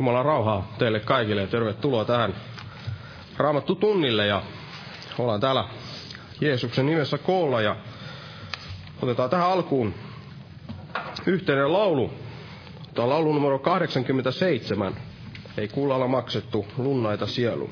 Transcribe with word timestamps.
Jumalan 0.00 0.24
rauhaa 0.24 0.72
teille 0.78 1.00
kaikille 1.00 1.40
ja 1.40 1.46
tervetuloa 1.46 2.04
tähän 2.04 2.34
Raamattu 3.36 3.74
tunnille 3.74 4.26
ja 4.26 4.42
ollaan 5.18 5.40
täällä 5.40 5.64
Jeesuksen 6.40 6.86
nimessä 6.86 7.18
koolla 7.18 7.60
ja 7.60 7.76
otetaan 9.02 9.30
tähän 9.30 9.46
alkuun 9.50 9.94
yhteinen 11.26 11.72
laulu. 11.72 12.10
Tämä 12.94 13.04
on 13.04 13.10
laulu 13.10 13.32
numero 13.32 13.58
87. 13.58 14.96
Ei 15.56 15.68
kuulalla 15.68 16.08
maksettu 16.08 16.66
lunnaita 16.76 17.26
sielu. 17.26 17.70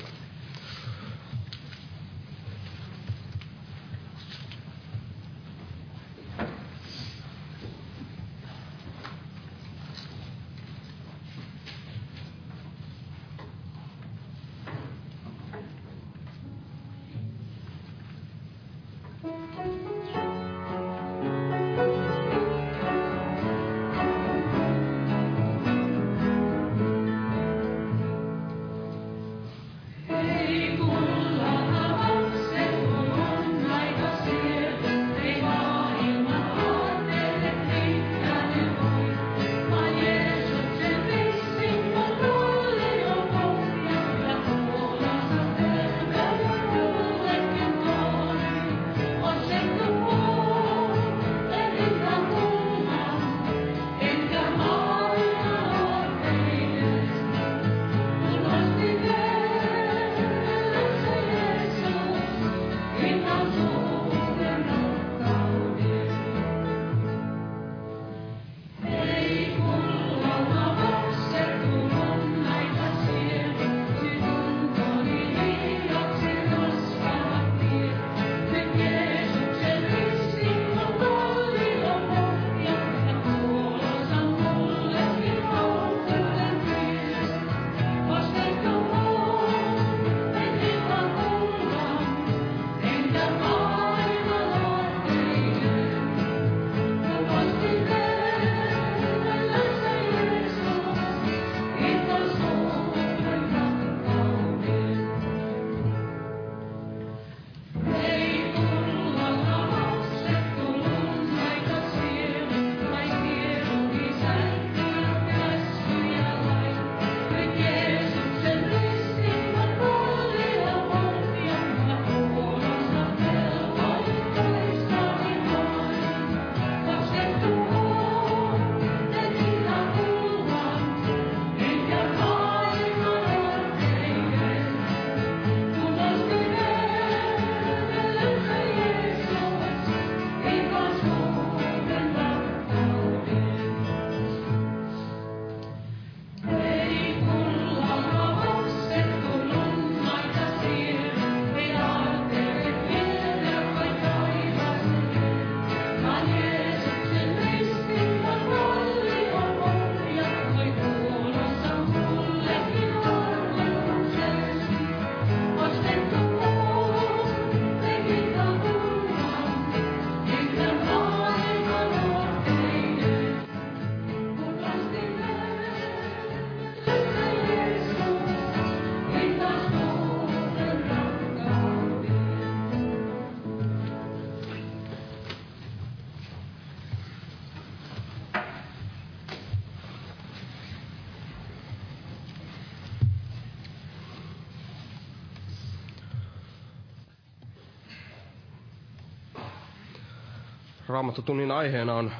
Raamattotunnin 200.89 201.51
aiheena 201.51 201.93
on 201.93 202.11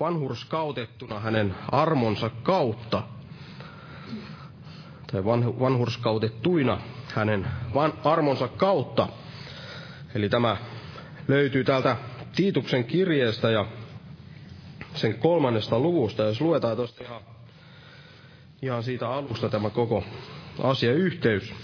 vanhurskautettuna 0.00 1.20
hänen 1.20 1.54
armonsa 1.72 2.30
kautta. 2.42 3.02
Tai 5.12 5.24
van, 5.24 5.60
vanhurskautettuina 5.60 6.80
hänen 7.14 7.46
van, 7.74 7.92
armonsa 8.04 8.48
kautta. 8.48 9.08
Eli 10.14 10.28
tämä 10.28 10.56
löytyy 11.28 11.64
täältä 11.64 11.96
Tiituksen 12.36 12.84
kirjeestä 12.84 13.50
ja 13.50 13.66
sen 14.94 15.14
kolmannesta 15.14 15.78
luvusta. 15.78 16.22
Jos 16.22 16.40
luetaan 16.40 16.76
tuosta 16.76 17.04
ihan, 17.04 17.20
ihan 18.62 18.82
siitä 18.82 19.08
alusta 19.08 19.48
tämä 19.48 19.70
koko 19.70 20.04
asiayhteys. 20.62 21.54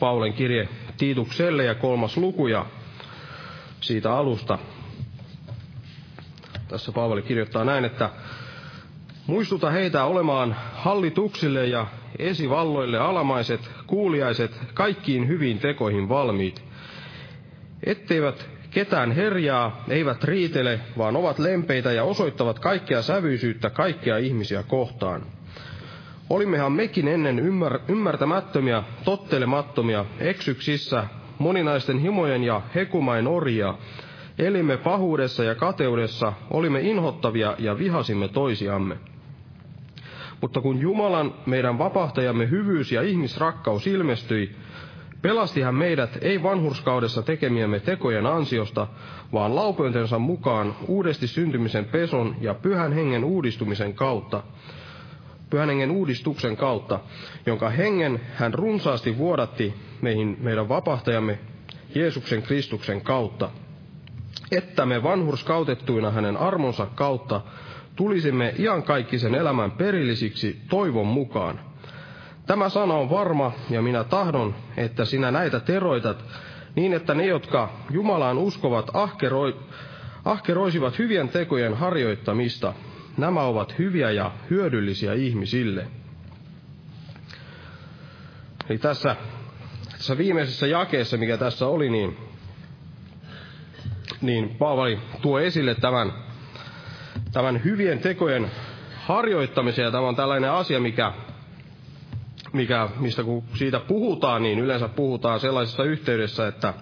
Paulen 0.00 0.32
kirje 0.32 0.68
Tiitukselle 0.96 1.64
ja 1.64 1.74
kolmas 1.74 2.16
luku 2.16 2.46
ja 2.46 2.66
siitä 3.86 4.12
alusta. 4.16 4.58
Tässä 6.68 6.92
Paavali 6.92 7.22
kirjoittaa 7.22 7.64
näin, 7.64 7.84
että 7.84 8.10
muistuta 9.26 9.70
heitä 9.70 10.04
olemaan 10.04 10.56
hallituksille 10.74 11.66
ja 11.66 11.86
esivalloille 12.18 12.98
alamaiset, 12.98 13.70
kuuliaiset, 13.86 14.60
kaikkiin 14.74 15.28
hyviin 15.28 15.58
tekoihin 15.58 16.08
valmiit. 16.08 16.64
Etteivät 17.86 18.48
ketään 18.70 19.12
herjaa, 19.12 19.84
eivät 19.88 20.24
riitele, 20.24 20.80
vaan 20.98 21.16
ovat 21.16 21.38
lempeitä 21.38 21.92
ja 21.92 22.04
osoittavat 22.04 22.58
kaikkea 22.58 23.02
sävyisyyttä 23.02 23.70
kaikkia 23.70 24.18
ihmisiä 24.18 24.62
kohtaan. 24.62 25.22
Olimmehan 26.30 26.72
mekin 26.72 27.08
ennen 27.08 27.38
ymmär, 27.38 27.78
ymmärtämättömiä, 27.88 28.82
tottelemattomia, 29.04 30.04
eksyksissä, 30.18 31.04
moninaisten 31.38 31.98
himojen 31.98 32.44
ja 32.44 32.62
hekumain 32.74 33.26
orjia, 33.26 33.74
elimme 34.38 34.76
pahuudessa 34.76 35.44
ja 35.44 35.54
kateudessa, 35.54 36.32
olimme 36.50 36.80
inhottavia 36.80 37.54
ja 37.58 37.78
vihasimme 37.78 38.28
toisiamme. 38.28 38.96
Mutta 40.40 40.60
kun 40.60 40.80
Jumalan, 40.80 41.34
meidän 41.46 41.78
vapahtajamme 41.78 42.50
hyvyys 42.50 42.92
ja 42.92 43.02
ihmisrakkaus 43.02 43.86
ilmestyi, 43.86 44.56
pelasti 45.22 45.60
hän 45.60 45.74
meidät 45.74 46.18
ei 46.20 46.42
vanhurskaudessa 46.42 47.22
tekemiemme 47.22 47.80
tekojen 47.80 48.26
ansiosta, 48.26 48.86
vaan 49.32 49.54
laupeutensa 49.56 50.18
mukaan 50.18 50.74
uudesti 50.88 51.26
syntymisen 51.26 51.84
peson 51.84 52.36
ja 52.40 52.54
pyhän 52.54 52.92
hengen 52.92 53.24
uudistumisen 53.24 53.94
kautta, 53.94 54.42
pyhän 55.50 55.68
hengen 55.68 55.90
uudistuksen 55.90 56.56
kautta, 56.56 57.00
jonka 57.46 57.70
hengen 57.70 58.20
hän 58.34 58.54
runsaasti 58.54 59.18
vuodatti 59.18 59.74
meihin 60.02 60.36
meidän 60.40 60.68
vapahtajamme 60.68 61.38
Jeesuksen 61.94 62.42
Kristuksen 62.42 63.00
kautta, 63.00 63.50
että 64.52 64.86
me 64.86 65.02
vanhurskautettuina 65.02 66.10
hänen 66.10 66.36
armonsa 66.36 66.86
kautta 66.94 67.40
tulisimme 67.96 68.54
iankaikkisen 68.58 69.34
elämän 69.34 69.70
perillisiksi 69.70 70.60
toivon 70.70 71.06
mukaan. 71.06 71.60
Tämä 72.46 72.68
sana 72.68 72.94
on 72.94 73.10
varma, 73.10 73.52
ja 73.70 73.82
minä 73.82 74.04
tahdon, 74.04 74.54
että 74.76 75.04
sinä 75.04 75.30
näitä 75.30 75.60
teroitat, 75.60 76.24
niin 76.74 76.92
että 76.92 77.14
ne, 77.14 77.26
jotka 77.26 77.72
Jumalaan 77.90 78.38
uskovat, 78.38 78.90
ahkeroi, 78.94 79.56
ahkeroisivat 80.24 80.98
hyvien 80.98 81.28
tekojen 81.28 81.74
harjoittamista. 81.74 82.74
Nämä 83.16 83.42
ovat 83.42 83.78
hyviä 83.78 84.10
ja 84.10 84.30
hyödyllisiä 84.50 85.12
ihmisille. 85.12 85.86
Eli 88.68 88.78
tässä, 88.78 89.16
tässä 89.92 90.18
viimeisessä 90.18 90.66
jakeessa, 90.66 91.16
mikä 91.16 91.36
tässä 91.36 91.66
oli, 91.66 91.90
niin, 91.90 92.16
niin 94.20 94.56
Paavali 94.58 94.98
tuo 95.22 95.40
esille 95.40 95.74
tämän, 95.74 96.12
tämän 97.32 97.64
hyvien 97.64 97.98
tekojen 97.98 98.50
harjoittamisen, 98.96 99.84
ja 99.84 99.90
tämä 99.90 100.08
on 100.08 100.16
tällainen 100.16 100.50
asia, 100.50 100.80
mikä, 100.80 101.12
mikä, 102.52 102.88
mistä 102.98 103.24
kun 103.24 103.44
siitä 103.54 103.80
puhutaan, 103.80 104.42
niin 104.42 104.58
yleensä 104.58 104.88
puhutaan 104.88 105.40
sellaisessa 105.40 105.84
yhteydessä, 105.84 106.48
että, 106.48 106.74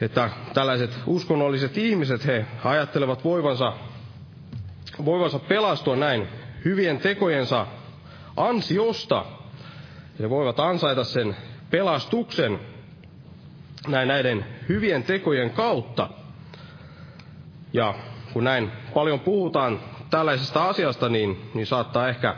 että 0.00 0.30
tällaiset 0.54 0.98
uskonnolliset 1.06 1.78
ihmiset, 1.78 2.26
he 2.26 2.46
ajattelevat 2.64 3.24
voivansa, 3.24 3.72
voivansa 5.04 5.38
pelastua 5.38 5.96
näin 5.96 6.28
hyvien 6.64 6.98
tekojensa 6.98 7.66
ansiosta. 8.36 9.24
He 10.20 10.30
voivat 10.30 10.60
ansaita 10.60 11.04
sen 11.04 11.36
pelastuksen 11.70 12.60
näin 13.88 14.08
näiden 14.08 14.46
hyvien 14.68 15.02
tekojen 15.02 15.50
kautta. 15.50 16.08
Ja 17.72 17.94
kun 18.32 18.44
näin 18.44 18.72
paljon 18.94 19.20
puhutaan 19.20 19.80
tällaisesta 20.10 20.68
asiasta, 20.68 21.08
niin, 21.08 21.50
niin 21.54 21.66
saattaa 21.66 22.08
ehkä 22.08 22.36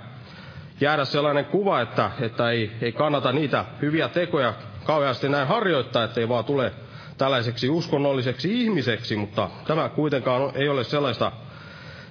jäädä 0.81 1.05
sellainen 1.05 1.45
kuva, 1.45 1.81
että, 1.81 2.11
että 2.21 2.51
ei, 2.51 2.71
ei 2.83 2.93
kannata 2.93 3.33
niitä 3.33 3.65
hyviä 3.83 4.09
tekoja 4.09 4.55
kauheasti 4.85 5.29
näin 5.29 5.49
harjoittaa, 5.49 6.05
ettei 6.05 6.29
vaan 6.29 6.45
tule 6.45 6.73
tällaiseksi 7.19 7.69
uskonnolliseksi 7.69 8.63
ihmiseksi, 8.63 9.17
mutta 9.17 9.51
tämä 9.67 9.89
kuitenkaan 9.89 10.53
ei 10.55 10.69
ole 10.69 10.85
sellaista, 10.85 11.33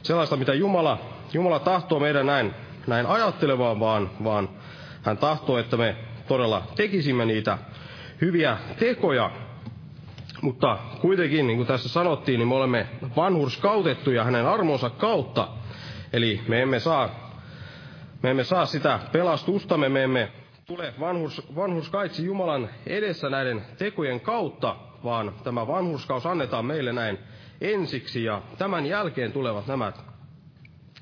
sellaista 0.06 0.36
mitä 0.36 0.54
Jumala, 0.54 1.00
Jumala 1.34 1.60
tahtoo 1.60 2.00
meidän 2.00 2.26
näin, 2.26 2.54
näin 2.88 3.06
ajattelevaan, 3.06 3.80
vaan, 3.80 4.10
vaan 4.24 4.50
hän 5.04 5.18
tahtoo, 5.18 5.58
että 5.58 5.78
me 5.78 5.96
todella 6.28 6.64
tekisimme 6.76 7.26
niitä 7.26 7.58
hyviä 8.22 8.58
tekoja. 8.80 9.32
Mutta 10.42 10.78
kuitenkin, 11.02 11.48
niin 11.48 11.58
kuin 11.58 11.68
tässä 11.68 11.90
sanottiin, 11.90 12.40
niin 12.40 12.48
me 12.48 12.56
olemme 12.56 12.88
vanhurskautettuja 13.16 14.24
hänen 14.24 14.46
armonsa 14.48 14.90
kautta. 14.90 15.48
Eli 16.14 16.42
me 16.48 16.62
emme 16.62 16.80
saa 16.80 17.26
me 18.24 18.30
emme 18.32 18.44
saa 18.44 18.66
sitä 18.66 19.00
pelastustamme, 19.12 19.90
me 19.90 20.04
emme 20.04 20.32
tule 20.66 20.94
vanhus, 21.00 21.56
vanhurskaitsi 21.56 22.26
Jumalan 22.26 22.70
edessä 22.88 23.30
näiden 23.30 23.66
tekojen 23.78 24.20
kautta, 24.20 24.76
vaan 25.04 25.34
tämä 25.44 25.68
vanhurskaus 25.68 26.26
annetaan 26.26 26.66
meille 26.66 26.94
näin 26.94 27.20
ensiksi 27.62 28.24
ja 28.24 28.42
tämän 28.58 28.86
jälkeen 28.86 29.32
tulevat 29.32 29.68
nämä, 29.68 29.94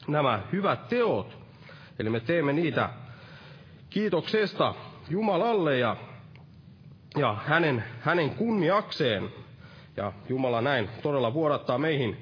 nämä 0.08 0.42
hyvät 0.52 0.88
teot. 0.88 1.38
Eli 2.00 2.10
me 2.10 2.20
teemme 2.20 2.54
niitä 2.54 2.90
kiitoksesta 3.90 4.74
Jumalalle 5.10 5.78
ja, 5.78 5.98
ja 7.18 7.38
hänen, 7.46 7.84
hänen 8.00 8.30
kunniakseen. 8.30 9.30
Ja 9.98 10.14
Jumala 10.30 10.62
näin 10.62 10.90
todella 11.04 11.34
vuodattaa 11.34 11.78
meihin 11.78 12.18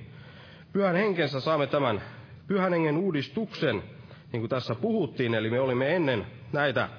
pyhän 0.73 0.95
henkensä, 0.95 1.39
saamme 1.39 1.67
tämän 1.67 2.01
pyhän 2.47 2.73
hengen 2.73 2.97
uudistuksen, 2.97 3.83
niin 4.31 4.41
kuin 4.41 4.49
tässä 4.49 4.75
puhuttiin, 4.75 5.35
eli 5.35 5.49
me 5.49 5.59
olimme 5.59 5.95
ennen 5.95 6.27
näitä 6.53 6.89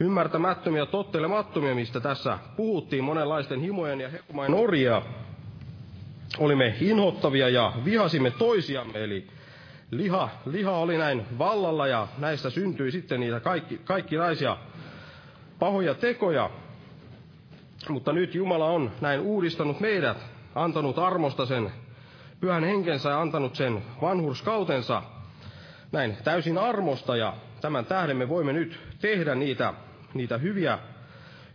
ymmärtämättömiä, 0.00 0.86
tottelemattomia, 0.86 1.74
mistä 1.74 2.00
tässä 2.00 2.38
puhuttiin, 2.56 3.04
monenlaisten 3.04 3.60
himojen 3.60 4.00
ja 4.00 4.08
hekumain 4.08 4.54
orjia. 4.54 5.02
Olimme 6.38 6.74
inhottavia 6.80 7.48
ja 7.48 7.72
vihasimme 7.84 8.30
toisiamme, 8.30 9.04
eli 9.04 9.26
liha, 9.90 10.28
liha 10.46 10.72
oli 10.72 10.98
näin 10.98 11.26
vallalla 11.38 11.86
ja 11.86 12.08
näistä 12.18 12.50
syntyi 12.50 12.90
sitten 12.90 13.20
niitä 13.20 13.40
kaikki, 13.40 13.80
kaikki 13.84 14.16
naisia 14.16 14.56
pahoja 15.58 15.94
tekoja. 15.94 16.50
Mutta 17.88 18.12
nyt 18.12 18.34
Jumala 18.34 18.66
on 18.66 18.90
näin 19.00 19.20
uudistanut 19.20 19.80
meidät, 19.80 20.16
antanut 20.54 20.98
armosta 20.98 21.46
sen 21.46 21.72
pyhän 22.40 22.64
henkensä 22.64 23.10
ja 23.10 23.20
antanut 23.20 23.56
sen 23.56 23.82
vanhurskautensa 24.02 25.02
näin 25.92 26.16
täysin 26.24 26.58
armosta 26.58 27.16
ja 27.16 27.34
tämän 27.60 27.86
tähden 27.86 28.16
me 28.16 28.28
voimme 28.28 28.52
nyt 28.52 28.80
tehdä 29.00 29.34
niitä, 29.34 29.74
niitä 30.14 30.38
hyviä, 30.38 30.78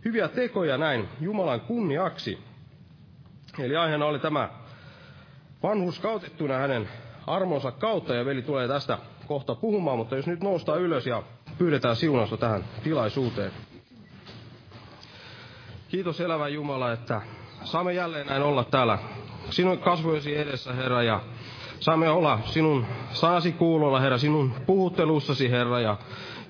hyviä 0.04 0.28
tekoja 0.28 0.78
näin 0.78 1.08
Jumalan 1.20 1.60
kunniaksi. 1.60 2.38
Eli 3.58 3.76
aiheena 3.76 4.06
oli 4.06 4.18
tämä 4.18 4.48
vanhus 5.62 5.98
kautettuna 5.98 6.54
hänen 6.54 6.88
armonsa 7.26 7.72
kautta 7.72 8.14
ja 8.14 8.24
veli 8.24 8.42
tulee 8.42 8.68
tästä 8.68 8.98
kohta 9.26 9.54
puhumaan, 9.54 9.98
mutta 9.98 10.16
jos 10.16 10.26
nyt 10.26 10.42
noustaan 10.42 10.80
ylös 10.80 11.06
ja 11.06 11.22
pyydetään 11.58 11.96
siunausta 11.96 12.36
tähän 12.36 12.64
tilaisuuteen. 12.84 13.52
Kiitos 15.88 16.20
elävä 16.20 16.48
Jumala, 16.48 16.92
että 16.92 17.20
saamme 17.64 17.92
jälleen 17.92 18.26
näin 18.26 18.42
olla 18.42 18.64
täällä 18.64 18.98
sinun 19.50 19.78
kasvojesi 19.78 20.36
edessä, 20.36 20.72
Herra, 20.72 21.02
ja 21.02 21.20
Saamme 21.80 22.08
olla 22.08 22.38
sinun 22.44 22.86
saasi 23.12 23.52
kuulolla, 23.52 24.00
Herra, 24.00 24.18
sinun 24.18 24.52
puhuttelussasi, 24.66 25.50
Herra, 25.50 25.80
ja 25.80 25.96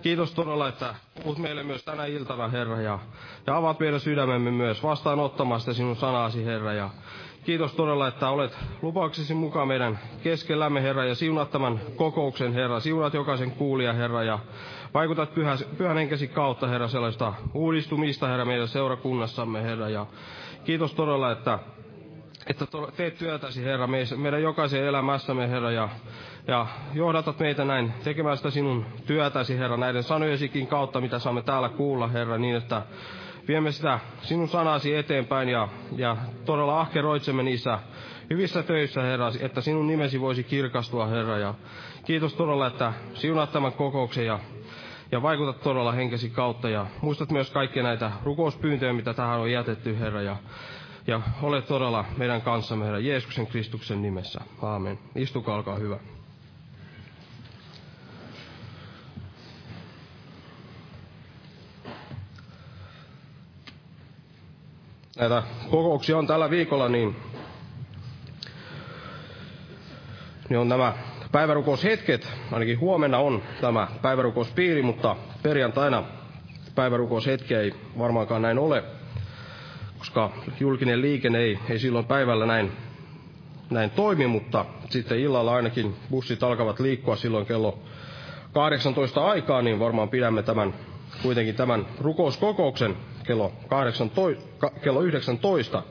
kiitos 0.03 0.33
todella, 0.33 0.69
että 0.69 0.95
puhut 1.23 1.38
meille 1.38 1.62
myös 1.62 1.85
tänä 1.85 2.05
iltana, 2.05 2.49
Herra, 2.49 2.81
ja, 2.81 2.99
ja 3.47 3.57
avaat 3.57 3.81
meidän 3.81 4.00
sydämemme 4.00 4.50
myös 4.50 4.83
vastaanottamasta 4.83 5.75
sinun 5.75 5.97
sanasi, 5.97 6.45
Herra, 6.45 6.73
ja 6.73 6.91
kiitos 7.49 7.75
todella, 7.75 8.09
että 8.09 8.28
olet 8.28 8.59
lupauksesi 8.83 9.35
mukaan 9.35 9.69
meidän 9.69 9.99
keskellämme, 10.23 10.83
Herra, 10.83 11.05
ja 11.05 11.14
siunat 11.14 11.50
tämän 11.50 11.81
kokouksen, 11.97 12.52
Herra, 12.52 12.81
siunat 12.81 13.14
jokaisen 13.14 13.50
kuulija, 13.50 13.93
Herra, 13.93 14.23
ja 14.23 14.38
vaikutat 14.95 15.35
pyhä, 15.35 15.57
pyhän 15.78 15.97
henkesi 15.97 16.28
kautta, 16.28 16.67
Herra, 16.67 16.88
sellaista 16.88 17.35
uudistumista, 17.55 18.28
Herra, 18.28 18.45
meidän 18.45 18.69
seurakunnassamme, 18.69 19.62
Herra, 19.62 19.88
ja 19.88 20.07
kiitos 20.64 20.95
todella, 20.95 21.33
että 21.33 21.59
että 22.47 22.67
teet 22.97 23.19
työtäsi, 23.19 23.64
Herra, 23.64 23.88
meidän 24.17 24.43
jokaisen 24.43 24.85
elämässämme, 24.85 25.50
Herra, 25.50 25.71
ja, 25.71 25.88
ja 26.47 26.67
johdatat 26.95 27.38
meitä 27.38 27.64
näin 27.64 27.93
tekemään 28.05 28.37
sitä 28.37 28.50
sinun 28.50 28.87
työtäsi, 29.07 29.59
Herra, 29.59 29.76
näiden 29.76 30.02
sanojesikin 30.02 30.67
kautta, 30.67 31.00
mitä 31.00 31.19
saamme 31.19 31.43
täällä 31.43 31.69
kuulla, 31.69 32.09
Herra, 32.09 32.38
niin 32.38 32.57
että 32.57 32.83
viemme 33.49 33.73
sitä 33.73 33.99
sinun 34.23 34.49
sanasi 34.49 34.97
eteenpäin 34.97 35.49
ja, 35.49 35.69
ja 35.97 36.17
todella 36.45 36.81
ahkeroitsemme 36.81 37.43
niissä 37.43 37.78
hyvissä 38.31 38.62
töissä, 38.62 39.02
Herra, 39.02 39.33
että 39.40 39.61
sinun 39.61 39.87
nimesi 39.87 40.21
voisi 40.21 40.45
kirkastua, 40.45 41.07
Herra, 41.07 41.38
ja 41.38 41.55
kiitos 42.05 42.35
todella, 42.35 42.67
että 42.67 42.93
siunaat 43.14 43.52
tämän 43.52 43.73
kokouksen 43.73 44.26
ja 44.26 44.38
ja 45.12 45.23
vaikutat 45.23 45.61
todella 45.61 45.93
henkesi 45.93 46.31
kautta 46.31 46.69
ja 46.69 46.87
muistat 47.02 47.31
myös 47.31 47.50
kaikkia 47.50 47.83
näitä 47.83 48.11
rukouspyyntöjä, 48.25 48.93
mitä 48.93 49.14
tähän 49.14 49.40
on 49.40 49.50
jätetty, 49.50 49.99
Herra, 49.99 50.23
ja 50.23 50.37
ja 51.07 51.21
ole 51.43 51.62
todella 51.62 52.05
meidän 52.17 52.43
kanssamme, 52.43 52.85
Herra 52.85 52.99
Jeesuksen 52.99 53.47
Kristuksen 53.47 54.02
nimessä. 54.02 54.40
Aamen. 54.62 54.99
Istukaa, 55.14 55.57
olkaa 55.57 55.76
hyvä. 55.76 55.99
Näitä 65.19 65.43
kokouksia 65.71 66.19
on 66.19 66.27
tällä 66.27 66.51
viikolla, 66.51 66.89
niin, 66.89 67.17
niin 70.49 70.59
on 70.59 70.69
nämä 70.69 70.95
päivärukoushetket. 71.33 72.28
Ainakin 72.52 72.81
huomenna 72.81 73.19
on 73.19 73.43
tämä 73.61 73.89
päivärukouspiiri, 74.02 74.83
mutta 74.83 75.17
perjantaina 75.43 76.04
päivärukoushetkeä 76.75 77.61
ei 77.61 77.75
varmaankaan 77.99 78.43
näin 78.43 78.59
ole 78.59 78.85
koska 79.99 80.31
julkinen 80.61 81.02
liikenne 81.02 81.39
ei, 81.39 81.59
ei 81.71 81.78
silloin 81.78 82.04
päivällä 82.04 82.47
näin, 82.47 82.73
näin 83.71 83.91
toimi, 83.91 84.26
mutta 84.26 84.65
sitten 84.91 85.19
illalla 85.21 85.54
ainakin 85.54 85.95
bussit 86.11 86.43
alkavat 86.43 86.81
liikkua 86.81 87.17
silloin 87.17 87.47
kello 87.47 87.78
18 88.52 89.26
aikaa, 89.26 89.63
niin 89.63 89.78
varmaan 89.78 90.09
pidämme 90.09 90.43
tämän, 90.43 90.75
kuitenkin 91.23 91.54
tämän 91.54 91.87
rukouskokouksen 92.00 92.97
kello, 93.28 93.52
18, 93.69 94.71
kello 94.82 95.00
19. 95.02 95.82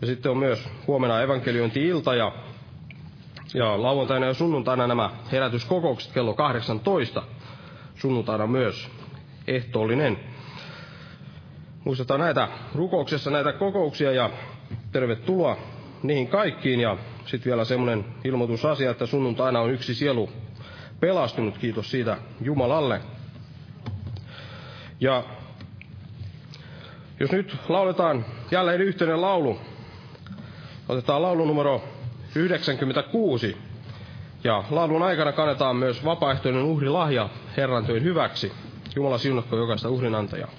Ja 0.00 0.06
sitten 0.06 0.30
on 0.30 0.38
myös 0.38 0.68
huomenna 0.86 1.22
evankeliointi-ilta 1.22 2.14
ja, 2.14 2.32
Ja 3.54 3.82
lauantaina 3.82 4.26
ja 4.26 4.34
sunnuntaina 4.34 4.86
nämä 4.86 5.10
herätyskokoukset 5.32 6.12
kello 6.12 6.34
18. 6.34 7.22
Sunnuntaina 7.94 8.46
myös 8.46 8.90
ehtoollinen. 9.46 10.18
Muistetaan 11.84 12.20
näitä 12.20 12.48
rukouksessa 12.74 13.30
näitä 13.30 13.52
kokouksia 13.52 14.12
ja 14.12 14.30
tervetuloa 14.92 15.56
niihin 16.02 16.28
kaikkiin. 16.28 16.80
Ja 16.80 16.96
sitten 17.26 17.50
vielä 17.50 17.64
semmoinen 17.64 18.04
ilmoitusasia, 18.24 18.90
että 18.90 19.06
sunnuntaina 19.06 19.60
on 19.60 19.70
yksi 19.70 19.94
sielu 19.94 20.30
pelastunut. 21.00 21.58
Kiitos 21.58 21.90
siitä 21.90 22.16
Jumalalle. 22.40 23.00
Ja 25.00 25.24
jos 27.20 27.32
nyt 27.32 27.56
lauletaan 27.68 28.24
jälleen 28.50 28.80
yhteinen 28.80 29.20
laulu, 29.20 29.58
otetaan 30.88 31.22
laulu 31.22 31.44
numero 31.44 31.82
96. 32.34 33.56
Ja 34.44 34.64
laulun 34.70 35.02
aikana 35.02 35.32
kannetaan 35.32 35.76
myös 35.76 36.04
vapaaehtoinen 36.04 36.62
uhrilahja 36.62 37.28
Herran 37.56 37.86
työn 37.86 38.02
hyväksi. 38.02 38.52
Jumala 38.96 39.18
siunatko 39.18 39.56
jokaista 39.56 39.88
uhrinantajaa. 39.88 40.50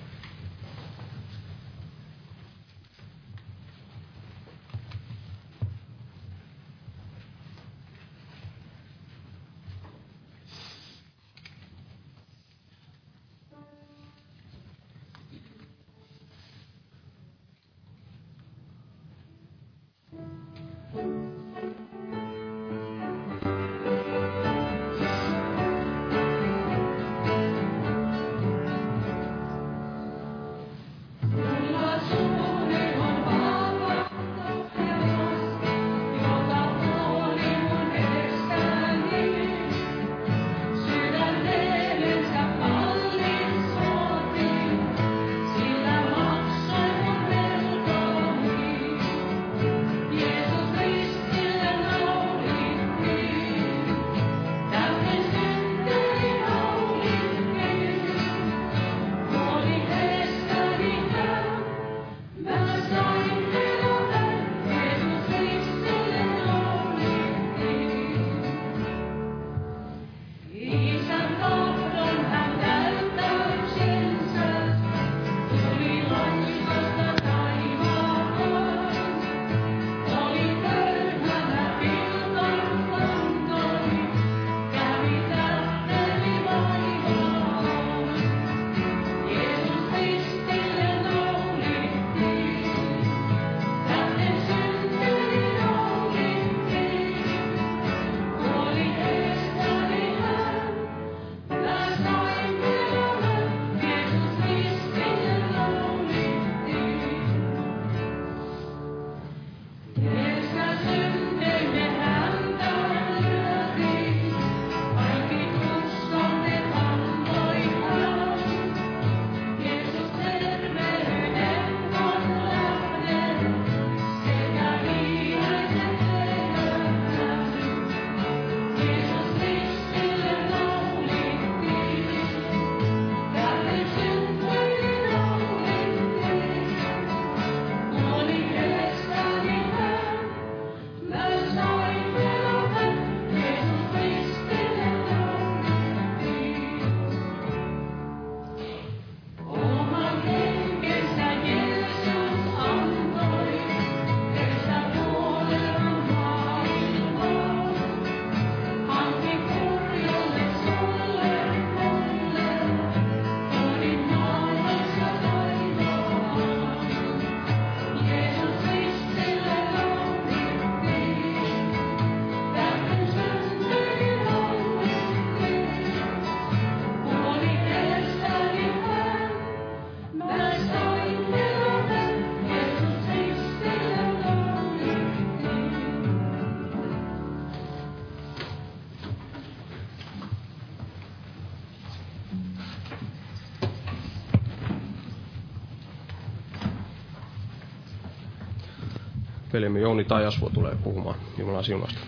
Veljemme 199.53 199.79
Jouni 199.79 200.03
Tajasvo 200.03 200.49
tulee 200.49 200.75
puhumaan 200.75 201.15
Jumalan 201.37 201.63
siunasta. 201.63 201.99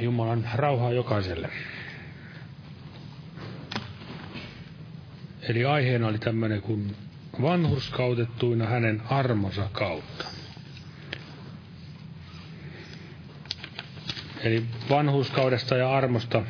Jumalan 0.00 0.48
rauhaa 0.54 0.92
jokaiselle. 0.92 1.48
Eli 5.48 5.64
aiheena 5.64 6.06
oli 6.08 6.18
tämmöinen 6.18 6.62
kuin 6.62 6.96
vanhurskautettuina 7.42 8.66
hänen 8.66 9.02
armonsa 9.10 9.68
kautta. 9.72 10.24
Eli 14.40 14.64
vanhuskaudesta 14.90 15.76
ja 15.76 15.96
armosta 15.96 16.42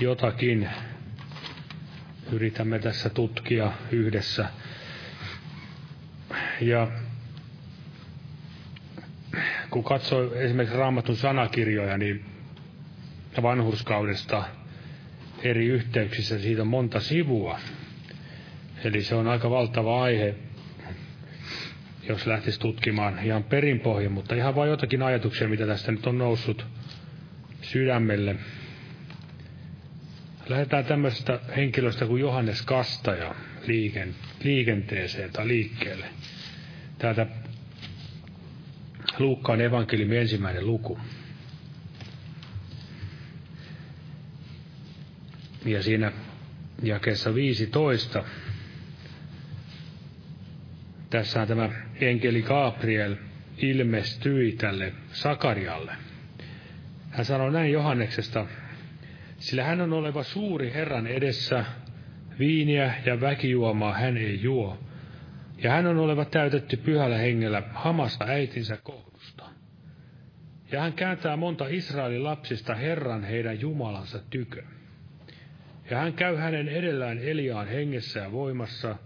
jotakin 0.00 0.68
yritämme 2.32 2.78
tässä 2.78 3.08
tutkia 3.08 3.72
yhdessä. 3.92 4.48
Ja 6.60 6.88
kun 9.70 9.84
katsoo 9.84 10.34
esimerkiksi 10.34 10.76
raamatun 10.78 11.16
sanakirjoja, 11.16 11.98
niin 11.98 12.24
vanhurskaudesta 13.42 14.44
eri 15.42 15.66
yhteyksissä 15.66 16.38
siitä 16.38 16.62
on 16.62 16.68
monta 16.68 17.00
sivua. 17.00 17.58
Eli 18.84 19.02
se 19.02 19.14
on 19.14 19.28
aika 19.28 19.50
valtava 19.50 20.02
aihe, 20.02 20.34
jos 22.08 22.26
lähtisi 22.26 22.60
tutkimaan 22.60 23.18
ihan 23.24 23.44
perinpohja, 23.44 24.10
mutta 24.10 24.34
ihan 24.34 24.54
vain 24.54 24.70
jotakin 24.70 25.02
ajatuksia, 25.02 25.48
mitä 25.48 25.66
tästä 25.66 25.92
nyt 25.92 26.06
on 26.06 26.18
noussut 26.18 26.66
sydämelle. 27.62 28.36
Lähdetään 30.50 30.84
tämmöisestä 30.84 31.40
henkilöstä 31.56 32.06
kuin 32.06 32.20
Johannes 32.20 32.62
Kastaja 32.62 33.34
liiken, 33.66 34.14
liikenteeseen 34.42 35.32
tai 35.32 35.48
liikkeelle. 35.48 36.06
täältä 36.98 37.26
Luukkaan 39.18 39.60
evankeliumin 39.60 40.18
ensimmäinen 40.18 40.66
luku. 40.66 40.98
Ja 45.64 45.82
siinä 45.82 46.12
jakeessa 46.82 47.34
15. 47.34 48.24
Tässä 51.10 51.42
on 51.42 51.48
tämä 51.48 51.70
enkeli 52.00 52.42
Gabriel 52.42 53.16
ilmestyi 53.58 54.52
tälle 54.52 54.92
Sakarialle. 55.12 55.92
Hän 57.10 57.24
sanoi 57.24 57.52
näin 57.52 57.72
Johanneksesta, 57.72 58.46
sillä 59.40 59.64
hän 59.64 59.80
on 59.80 59.92
oleva 59.92 60.22
suuri 60.22 60.72
Herran 60.74 61.06
edessä, 61.06 61.64
viiniä 62.38 62.94
ja 63.06 63.20
väkijuomaa 63.20 63.94
hän 63.94 64.16
ei 64.16 64.42
juo, 64.42 64.78
ja 65.62 65.70
hän 65.70 65.86
on 65.86 65.96
oleva 65.96 66.24
täytetty 66.24 66.76
pyhällä 66.76 67.18
hengellä 67.18 67.62
hamasta 67.74 68.24
äitinsä 68.24 68.76
kohdusta. 68.76 69.44
Ja 70.72 70.80
hän 70.80 70.92
kääntää 70.92 71.36
monta 71.36 71.66
Israelin 71.68 72.24
lapsista 72.24 72.74
Herran 72.74 73.24
heidän 73.24 73.60
Jumalansa 73.60 74.18
tykö. 74.30 74.62
Ja 75.90 75.98
hän 75.98 76.12
käy 76.12 76.36
hänen 76.36 76.68
edellään 76.68 77.18
Eliaan 77.18 77.68
hengessä 77.68 78.20
ja 78.20 78.32
voimassa, 78.32 78.96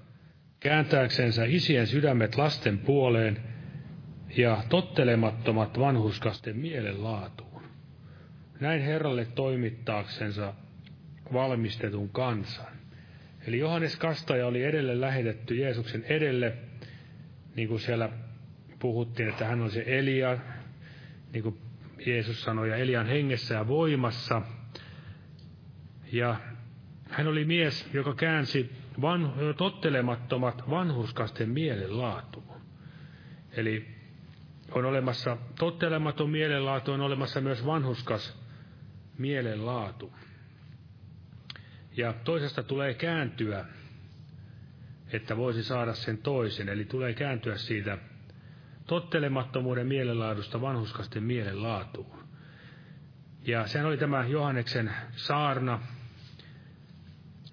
kääntääksensä 0.60 1.44
isien 1.44 1.86
sydämet 1.86 2.36
lasten 2.36 2.78
puoleen 2.78 3.38
ja 4.36 4.62
tottelemattomat 4.68 5.78
vanhuskasten 5.78 6.56
mielenlaatuun. 6.56 7.43
Näin 8.64 8.82
Herralle 8.82 9.24
toimittaaksensa 9.24 10.54
valmistetun 11.32 12.08
kansan. 12.08 12.72
Eli 13.46 13.58
Johannes 13.58 13.96
Kastaja 13.96 14.46
oli 14.46 14.62
edelle 14.62 15.00
lähetetty 15.00 15.54
Jeesuksen 15.54 16.04
edelle, 16.04 16.56
niin 17.56 17.68
kuin 17.68 17.80
siellä 17.80 18.08
puhuttiin, 18.78 19.28
että 19.28 19.44
hän 19.44 19.60
on 19.60 19.70
se 19.70 19.84
Elia, 19.86 20.38
niin 21.32 21.42
kuin 21.42 21.58
Jeesus 22.06 22.42
sanoi, 22.42 22.70
ja 22.70 22.76
Elian 22.76 23.06
hengessä 23.06 23.54
ja 23.54 23.68
voimassa. 23.68 24.42
Ja 26.12 26.36
hän 27.10 27.26
oli 27.26 27.44
mies, 27.44 27.88
joka 27.92 28.14
käänsi 28.14 28.72
van, 29.00 29.32
tottelemattomat 29.56 30.70
vanhuskasten 30.70 31.50
mielenlaatuun. 31.50 32.60
Eli 33.52 33.88
on 34.72 34.84
olemassa 34.84 35.36
tottelematon 35.58 36.30
mielenlaatu, 36.30 36.92
on 36.92 37.00
olemassa 37.00 37.40
myös 37.40 37.66
vanhuskas 37.66 38.43
mielenlaatu. 39.18 40.12
Ja 41.96 42.12
toisesta 42.12 42.62
tulee 42.62 42.94
kääntyä, 42.94 43.64
että 45.12 45.36
voisi 45.36 45.62
saada 45.64 45.94
sen 45.94 46.18
toisen. 46.18 46.68
Eli 46.68 46.84
tulee 46.84 47.14
kääntyä 47.14 47.56
siitä 47.56 47.98
tottelemattomuuden 48.86 49.86
mielenlaadusta 49.86 50.60
vanhuskasten 50.60 51.22
mielenlaatuun. 51.22 52.24
Ja 53.46 53.66
sehän 53.66 53.86
oli 53.86 53.96
tämä 53.96 54.26
Johanneksen 54.26 54.94
saarna. 55.16 55.80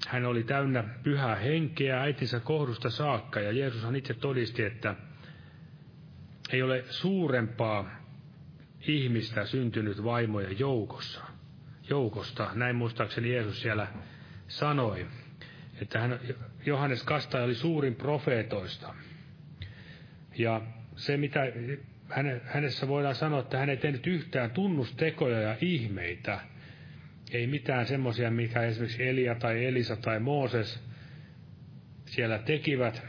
Hän 0.07 0.25
oli 0.25 0.43
täynnä 0.43 0.83
pyhää 1.03 1.35
henkeä 1.35 2.01
äitinsä 2.01 2.39
kohdusta 2.39 2.89
saakka, 2.89 3.39
ja 3.39 3.51
Jeesushan 3.51 3.95
itse 3.95 4.13
todisti, 4.13 4.63
että 4.63 4.95
ei 6.51 6.61
ole 6.61 6.83
suurempaa 6.89 7.89
ihmistä 8.87 9.45
syntynyt 9.45 10.03
vaimoja 10.03 10.51
joukossa, 10.51 11.30
joukosta. 11.91 12.51
Näin 12.53 12.75
muistaakseni 12.75 13.33
Jeesus 13.33 13.61
siellä 13.61 13.87
sanoi, 14.47 15.07
että 15.81 15.99
hän, 15.99 16.19
Johannes 16.65 17.03
Kastaja 17.03 17.43
oli 17.43 17.55
suurin 17.55 17.95
profeetoista. 17.95 18.93
Ja 20.37 20.61
se, 20.95 21.17
mitä 21.17 21.39
hänessä 22.43 22.87
voidaan 22.87 23.15
sanoa, 23.15 23.39
että 23.39 23.57
hän 23.57 23.69
ei 23.69 23.77
tehnyt 23.77 24.07
yhtään 24.07 24.51
tunnustekoja 24.51 25.41
ja 25.41 25.57
ihmeitä. 25.61 26.39
Ei 27.31 27.47
mitään 27.47 27.85
semmoisia, 27.85 28.31
mikä 28.31 28.61
esimerkiksi 28.63 29.07
Elia 29.07 29.35
tai 29.35 29.65
Elisa 29.65 29.95
tai 29.95 30.19
Mooses 30.19 30.83
siellä 32.05 32.39
tekivät, 32.39 33.03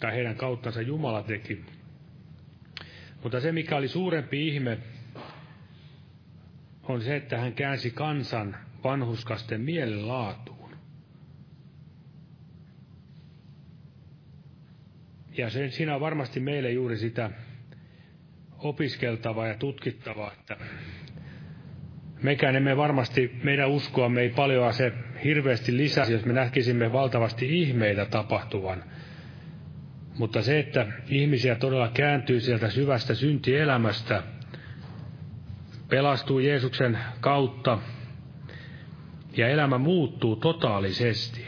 tai 0.00 0.12
heidän 0.12 0.36
kauttansa 0.36 0.82
Jumala 0.82 1.22
teki. 1.22 1.64
Mutta 3.22 3.40
se, 3.40 3.52
mikä 3.52 3.76
oli 3.76 3.88
suurempi 3.88 4.48
ihme, 4.48 4.78
on 6.88 7.02
se, 7.02 7.16
että 7.16 7.38
hän 7.38 7.52
käänsi 7.52 7.90
kansan 7.90 8.56
vanhuskasten 8.84 9.60
mielenlaatuun. 9.60 10.76
Ja 15.36 15.50
sen, 15.50 15.72
siinä 15.72 15.94
on 15.94 16.00
varmasti 16.00 16.40
meille 16.40 16.70
juuri 16.70 16.96
sitä 16.96 17.30
opiskeltavaa 18.58 19.46
ja 19.46 19.54
tutkittavaa, 19.54 20.32
että 20.32 20.56
mekään 22.22 22.56
emme 22.56 22.76
varmasti, 22.76 23.40
meidän 23.42 23.70
uskoa 23.70 24.10
ei 24.20 24.28
paljon 24.28 24.74
se 24.74 24.92
hirveästi 25.24 25.76
lisäsi, 25.76 26.12
jos 26.12 26.24
me 26.24 26.32
näkisimme 26.32 26.92
valtavasti 26.92 27.60
ihmeitä 27.60 28.04
tapahtuvan. 28.04 28.84
Mutta 30.18 30.42
se, 30.42 30.58
että 30.58 30.86
ihmisiä 31.08 31.54
todella 31.54 31.88
kääntyy 31.88 32.40
sieltä 32.40 32.70
syvästä 32.70 33.14
syntielämästä, 33.14 34.22
pelastuu 35.88 36.38
Jeesuksen 36.38 36.98
kautta 37.20 37.78
ja 39.36 39.48
elämä 39.48 39.78
muuttuu 39.78 40.36
totaalisesti 40.36 41.46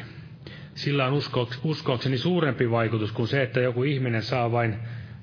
sillä 0.79 1.07
on 1.07 1.21
uskoakseni 1.65 2.19
suurempi 2.19 2.71
vaikutus 2.71 3.13
kuin 3.13 3.29
se, 3.29 3.43
että 3.43 3.61
joku 3.61 3.83
ihminen 3.83 4.23
saa 4.23 4.53
vain 4.53 4.77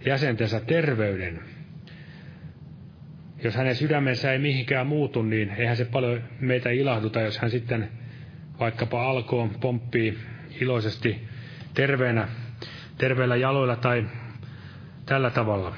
jäsentensä 0.06 0.60
terveyden. 0.60 1.40
Jos 3.44 3.56
hänen 3.56 3.76
sydämensä 3.76 4.32
ei 4.32 4.40
mihinkään 4.40 4.88
muutu, 4.88 5.22
niin 5.22 5.50
eihän 5.50 5.78
se 5.78 5.86
paljon 5.86 6.24
meitä 6.40 6.70
ilahduta, 6.70 7.22
jos 7.22 7.38
hän 7.40 7.52
sitten 7.52 7.90
vaikkapa 8.60 9.10
alkoon 9.10 9.50
pomppii 9.50 10.18
iloisesti 10.62 11.28
terveenä, 11.74 12.28
terveellä 12.98 13.36
jaloilla 13.36 13.76
tai 13.76 14.06
tällä 15.06 15.30
tavalla. 15.30 15.76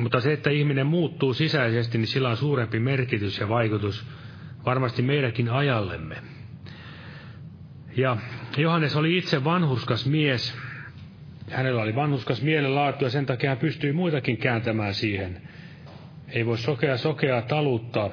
Mutta 0.00 0.20
se, 0.20 0.32
että 0.32 0.50
ihminen 0.50 0.86
muuttuu 0.86 1.34
sisäisesti, 1.34 1.98
niin 1.98 2.06
sillä 2.06 2.28
on 2.28 2.36
suurempi 2.36 2.78
merkitys 2.78 3.38
ja 3.38 3.48
vaikutus 3.48 4.06
varmasti 4.66 5.02
meidänkin 5.02 5.50
ajallemme. 5.50 6.16
Ja 7.96 8.16
Johannes 8.56 8.96
oli 8.96 9.18
itse 9.18 9.44
vanhurskas 9.44 10.06
mies. 10.06 10.58
Hänellä 11.50 11.82
oli 11.82 11.94
vanhurskas 11.94 12.42
mielenlaatu 12.42 13.04
ja 13.04 13.10
sen 13.10 13.26
takia 13.26 13.50
hän 13.50 13.58
pystyi 13.58 13.92
muitakin 13.92 14.36
kääntämään 14.36 14.94
siihen. 14.94 15.42
Ei 16.28 16.46
voi 16.46 16.58
sokea 16.58 16.96
sokea 16.96 17.42
taluttaa. 17.42 18.10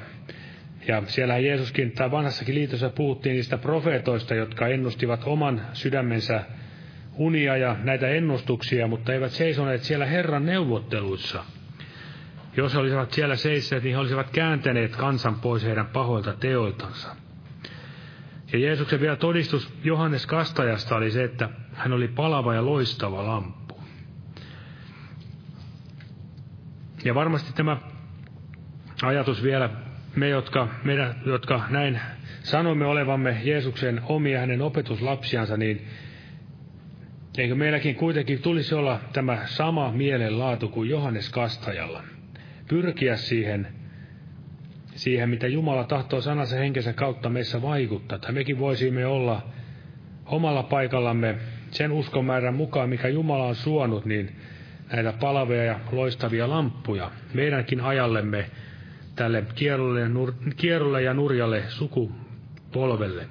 Ja 0.87 1.03
siellä 1.05 1.37
Jeesuskin, 1.37 1.91
tai 1.91 2.11
vanhassakin 2.11 2.55
liitossa 2.55 2.89
puhuttiin 2.89 3.35
niistä 3.35 3.57
profeetoista, 3.57 4.35
jotka 4.35 4.67
ennustivat 4.67 5.21
oman 5.25 5.61
sydämensä 5.73 6.43
unia 7.17 7.57
ja 7.57 7.75
näitä 7.83 8.07
ennustuksia, 8.07 8.87
mutta 8.87 9.13
eivät 9.13 9.31
seisoneet 9.31 9.83
siellä 9.83 10.05
Herran 10.05 10.45
neuvotteluissa. 10.45 11.43
Jos 12.57 12.75
olisivat 12.75 13.11
siellä 13.11 13.35
seisseet, 13.35 13.83
niin 13.83 13.95
he 13.95 13.99
olisivat 13.99 14.29
kääntäneet 14.29 14.95
kansan 14.95 15.35
pois 15.35 15.63
heidän 15.63 15.87
pahoilta 15.87 16.33
teoiltansa. 16.33 17.15
Ja 18.53 18.59
Jeesuksen 18.59 19.01
vielä 19.01 19.15
todistus 19.15 19.73
Johannes 19.83 20.25
Kastajasta 20.25 20.95
oli 20.95 21.11
se, 21.11 21.23
että 21.23 21.49
hän 21.73 21.93
oli 21.93 22.07
palava 22.07 22.53
ja 22.53 22.65
loistava 22.65 23.27
lamppu. 23.27 23.79
Ja 27.03 27.15
varmasti 27.15 27.53
tämä 27.53 27.77
ajatus 29.03 29.43
vielä, 29.43 29.69
me 30.15 30.29
jotka, 30.29 30.67
meidän, 30.83 31.15
jotka 31.25 31.61
näin 31.69 32.01
sanomme 32.43 32.85
olevamme 32.85 33.41
Jeesuksen 33.43 34.01
omia 34.03 34.39
hänen 34.39 34.61
opetuslapsiansa, 34.61 35.57
niin 35.57 35.87
eikö 37.37 37.55
meilläkin 37.55 37.95
kuitenkin 37.95 38.41
tulisi 38.41 38.75
olla 38.75 38.99
tämä 39.13 39.41
sama 39.45 39.91
mielenlaatu 39.91 40.69
kuin 40.69 40.89
Johannes 40.89 41.29
Kastajalla. 41.29 42.16
Pyrkiä 42.67 43.15
siihen 43.15 43.67
siihen, 44.97 45.29
mitä 45.29 45.47
Jumala 45.47 45.83
tahtoo 45.83 46.21
sanansa 46.21 46.55
henkensä 46.55 46.93
kautta 46.93 47.29
meissä 47.29 47.61
vaikuttaa. 47.61 48.15
Että 48.15 48.31
mekin 48.31 48.59
voisimme 48.59 49.05
olla 49.05 49.41
omalla 50.25 50.63
paikallamme 50.63 51.37
sen 51.71 51.91
uskonmäärän 51.91 52.53
mukaan, 52.53 52.89
mikä 52.89 53.07
Jumala 53.07 53.45
on 53.45 53.55
suonut, 53.55 54.05
niin 54.05 54.35
näitä 54.93 55.13
palavia 55.13 55.63
ja 55.63 55.79
loistavia 55.91 56.49
lamppuja 56.49 57.11
meidänkin 57.33 57.81
ajallemme 57.81 58.49
tälle 59.15 59.43
kierrolle 59.55 59.99
ja, 59.99 60.09
nur, 60.09 60.33
kierrolle 60.57 61.01
ja 61.01 61.13
nurjalle 61.13 61.63
sukupolvelle. 61.67 63.27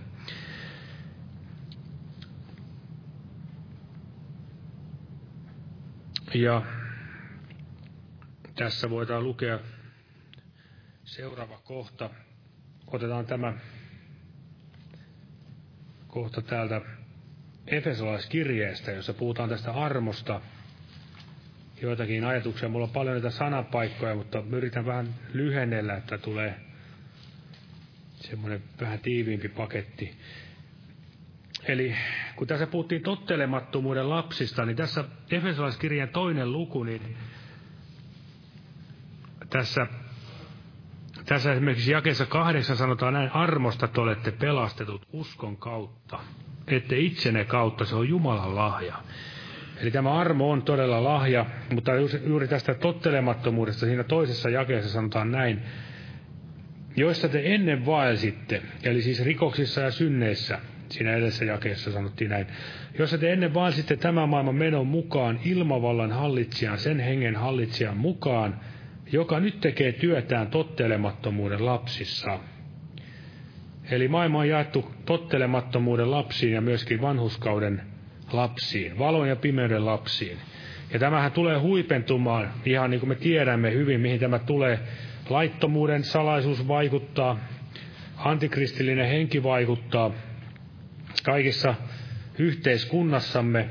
Ja 6.35 6.63
tässä 8.57 8.91
voidaan 8.91 9.25
lukea 9.25 9.59
Seuraava 11.05 11.59
kohta. 11.65 12.11
Otetaan 12.87 13.27
tämä 13.27 13.55
kohta 16.07 16.43
täältä 16.43 16.81
Efesolaiskirjeestä, 17.67 18.91
jossa 18.93 19.15
puhutaan 19.15 19.49
tästä 19.49 19.73
armosta. 19.73 20.41
joitakin 21.83 22.25
ajatuksia. 22.25 22.69
Mulla 22.69 22.87
on 22.87 22.93
paljon 22.93 23.15
näitä 23.15 23.31
sanapaikkoja, 23.31 24.15
mutta 24.15 24.43
yritän 24.51 24.87
vähän 24.87 25.15
lyhennellä, 25.33 25.97
että 25.97 26.19
tulee 26.19 26.61
semmoinen 28.15 28.63
vähän 28.81 28.99
tiiviimpi 28.99 29.49
paketti. 29.49 30.17
Eli 31.65 31.97
kun 32.37 32.47
tässä 32.47 32.67
puhuttiin 32.67 33.03
tottelemattomuuden 33.03 34.11
lapsista, 34.11 34.65
niin 34.67 34.77
tässä 34.77 35.05
Efesolaiskirjan 35.31 36.09
toinen 36.09 36.53
luku, 36.53 36.85
niin 36.85 37.17
tässä, 39.51 39.87
tässä 41.25 41.53
esimerkiksi 41.53 41.93
jakeessa 41.93 42.27
kahdeksan 42.27 42.77
sanotaan 42.77 43.13
näin, 43.13 43.31
armosta 43.31 43.89
te 43.89 44.01
olette 44.01 44.31
pelastetut 44.31 45.07
uskon 45.13 45.57
kautta, 45.57 46.19
ette 46.67 46.99
itsenne 46.99 47.45
kautta, 47.45 47.85
se 47.85 47.97
on 47.97 48.09
Jumalan 48.09 48.57
lahja. 48.57 48.97
Eli 49.81 49.91
tämä 49.91 50.15
armo 50.15 50.51
on 50.51 50.63
todella 50.63 51.05
lahja, 51.05 51.47
mutta 51.75 51.93
juuri 52.27 52.49
tästä 52.49 52.75
tottelemattomuudesta 52.75 53.87
siinä 53.87 54.05
toisessa 54.05 54.49
jakeessa 54.51 54.91
sanotaan 54.91 55.31
näin, 55.31 55.63
joista 56.97 57.29
te 57.29 57.43
ennen 57.45 57.87
vaelsitte, 57.87 58.63
eli 58.83 59.03
siis 59.03 59.25
rikoksissa 59.25 59.81
ja 59.81 59.91
synneissä, 59.91 60.59
siinä 60.89 61.17
edessä 61.17 61.45
jakeessa 61.45 61.93
sanottiin 61.93 62.31
näin, 62.31 62.47
jossa 62.99 63.19
te 63.19 63.33
ennen 63.33 63.55
vaelsitte 63.55 63.97
tämän 63.97 64.29
maailman 64.29 64.55
menon 64.55 64.87
mukaan 64.87 65.41
ilmavallan 65.45 66.13
hallitsijan, 66.13 66.79
sen 66.79 67.01
hengen 67.01 67.37
hallitsijan 67.37 67.97
mukaan, 67.97 68.61
joka 69.13 69.41
nyt 69.41 69.61
tekee 69.61 69.93
työtään 69.93 70.47
tottelemattomuuden 70.47 71.67
lapsissa. 71.67 72.39
Eli 73.91 74.09
maailma 74.09 74.39
on 74.39 74.49
jaettu 74.49 74.93
tottelemattomuuden 75.05 76.11
lapsiin 76.11 76.53
ja 76.53 76.61
myöskin 76.61 77.03
vanhuskauden 77.03 77.83
lapsiin, 78.33 78.99
valon 78.99 79.29
ja 79.29 79.37
pimeyden 79.37 79.87
lapsiin. 79.87 80.39
Ja 80.93 80.99
tämähän 80.99 81.33
tulee 81.33 81.59
huipentumaan, 81.59 82.51
ihan 82.65 82.91
niin 82.91 83.01
kuin 83.01 83.09
me 83.09 83.15
tiedämme 83.15 83.73
hyvin, 83.73 84.01
mihin 84.01 84.21
tämä 84.21 84.39
tulee. 84.39 84.79
Laittomuuden 85.31 86.05
salaisuus 86.05 86.69
vaikuttaa, 86.69 87.39
antikristillinen 88.17 89.09
henki 89.09 89.43
vaikuttaa 89.43 90.11
kaikissa 91.23 91.75
yhteiskunnassamme. 92.39 93.69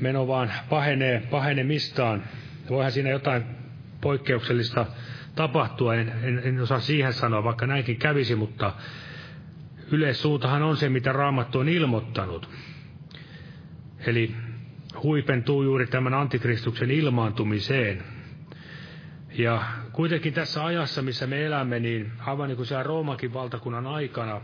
Meno 0.00 0.26
vaan 0.26 0.52
pahenee 0.68 1.22
pahenemistaan. 1.30 2.22
Voihan 2.70 2.92
siinä 2.92 3.10
jotain 3.10 3.44
poikkeuksellista 4.04 4.86
tapahtua, 5.34 5.94
en, 5.94 6.12
en, 6.22 6.40
en 6.44 6.60
osaa 6.60 6.80
siihen 6.80 7.12
sanoa, 7.12 7.44
vaikka 7.44 7.66
näinkin 7.66 7.96
kävisi, 7.96 8.34
mutta 8.34 8.72
yleissuuntahan 9.90 10.62
on 10.62 10.76
se, 10.76 10.88
mitä 10.88 11.12
Raamattu 11.12 11.58
on 11.58 11.68
ilmoittanut. 11.68 12.48
Eli 14.06 14.34
huipentuu 15.02 15.62
juuri 15.62 15.86
tämän 15.86 16.14
antikristuksen 16.14 16.90
ilmaantumiseen. 16.90 18.02
Ja 19.32 19.62
kuitenkin 19.92 20.34
tässä 20.34 20.64
ajassa, 20.64 21.02
missä 21.02 21.26
me 21.26 21.46
elämme, 21.46 21.80
niin 21.80 22.12
aivan 22.18 22.48
niin 22.48 22.56
kuin 22.56 22.66
siellä 22.66 22.82
Roomakin 22.82 23.34
valtakunnan 23.34 23.86
aikana, 23.86 24.40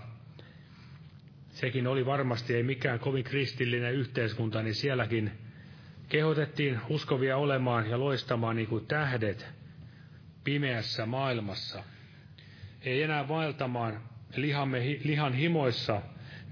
sekin 1.49 1.87
oli 1.87 2.07
varmasti 2.07 2.55
ei 2.55 2.62
mikään 2.62 2.99
kovin 2.99 3.25
kristillinen 3.25 3.94
yhteiskunta, 3.94 4.62
niin 4.62 4.75
sielläkin 4.75 5.31
kehotettiin 6.11 6.81
uskovia 6.88 7.37
olemaan 7.37 7.90
ja 7.90 8.01
loistamaan 8.01 8.57
niin 8.57 8.68
kuin 8.68 8.87
tähdet 8.87 9.46
pimeässä 10.44 11.07
maailmassa. 11.07 11.83
Ei 12.83 13.03
enää 13.03 13.29
vaeltamaan 13.29 14.01
lihamme, 14.37 14.99
lihan 15.05 15.33
himoissa, 15.33 16.03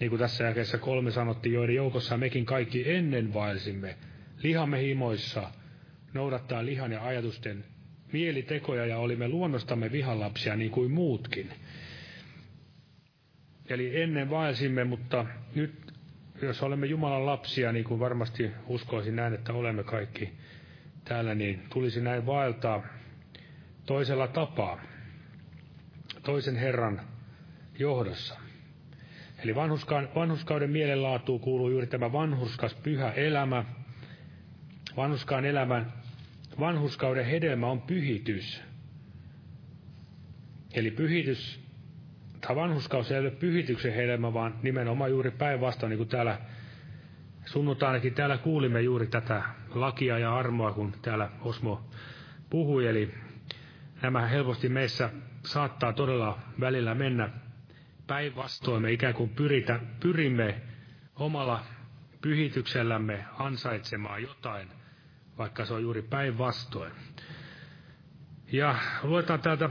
niin 0.00 0.10
kuin 0.10 0.20
tässä 0.20 0.44
jälkeessä 0.44 0.78
kolme 0.78 1.10
sanottiin, 1.10 1.54
joiden 1.54 1.74
joukossa 1.74 2.16
mekin 2.16 2.46
kaikki 2.46 2.90
ennen 2.90 3.34
vaelsimme, 3.34 3.96
lihamme 4.42 4.82
himoissa, 4.82 5.50
noudattaa 6.14 6.64
lihan 6.66 6.92
ja 6.92 7.04
ajatusten 7.04 7.64
mielitekoja 8.12 8.86
ja 8.86 8.98
olimme 8.98 9.28
luonnostamme 9.28 9.92
vihanlapsia 9.92 10.56
niin 10.56 10.70
kuin 10.70 10.90
muutkin. 10.90 11.50
Eli 13.68 14.02
ennen 14.02 14.30
vaelsimme, 14.30 14.84
mutta 14.84 15.26
nyt 15.54 15.87
jos 16.42 16.62
olemme 16.62 16.86
Jumalan 16.86 17.26
lapsia, 17.26 17.72
niin 17.72 17.84
kuin 17.84 18.00
varmasti 18.00 18.50
uskoisin 18.66 19.16
näin, 19.16 19.34
että 19.34 19.52
olemme 19.52 19.84
kaikki 19.84 20.32
täällä, 21.04 21.34
niin 21.34 21.62
tulisi 21.70 22.00
näin 22.00 22.26
vaeltaa 22.26 22.82
toisella 23.86 24.26
tapaa, 24.26 24.80
toisen 26.22 26.56
Herran 26.56 27.00
johdossa. 27.78 28.40
Eli 29.44 29.54
vanhuskauden 30.14 30.70
mielenlaatuun 30.70 31.40
kuuluu 31.40 31.70
juuri 31.70 31.86
tämä 31.86 32.12
vanhuskas 32.12 32.74
pyhä 32.74 33.10
elämä. 33.10 33.64
Vanhuskaan 34.96 35.44
elämän, 35.44 35.92
vanhuskauden 36.60 37.26
hedelmä 37.26 37.66
on 37.66 37.80
pyhitys. 37.80 38.62
Eli 40.74 40.90
pyhitys, 40.90 41.60
tai 42.40 42.56
vanhuskaus 42.56 43.12
ei 43.12 43.20
ole 43.20 43.30
pyhityksen 43.30 43.94
hedelmä, 43.94 44.34
vaan 44.34 44.54
nimenomaan 44.62 45.10
juuri 45.10 45.30
päinvastoin, 45.30 45.90
niin 45.90 45.98
kuin 45.98 46.08
täällä 46.08 46.38
sunnuntainakin 47.44 48.14
täällä 48.14 48.38
kuulimme 48.38 48.80
juuri 48.80 49.06
tätä 49.06 49.42
lakia 49.74 50.18
ja 50.18 50.36
armoa, 50.36 50.72
kun 50.72 50.92
täällä 51.02 51.30
Osmo 51.40 51.90
puhui. 52.50 52.86
Eli 52.86 53.14
nämä 54.02 54.26
helposti 54.26 54.68
meissä 54.68 55.10
saattaa 55.42 55.92
todella 55.92 56.38
välillä 56.60 56.94
mennä 56.94 57.30
Päinvastoin 58.08 58.82
me 58.82 58.92
ikään 58.92 59.14
kuin 59.14 59.30
pyritä, 59.30 59.80
pyrimme 60.00 60.62
omalla 61.16 61.64
pyhityksellämme 62.22 63.24
ansaitsemaan 63.38 64.22
jotain, 64.22 64.68
vaikka 65.38 65.64
se 65.64 65.74
on 65.74 65.82
juuri 65.82 66.02
päinvastoin. 66.02 66.92
Ja 68.52 68.74
luetaan 69.02 69.40
täältä, 69.40 69.70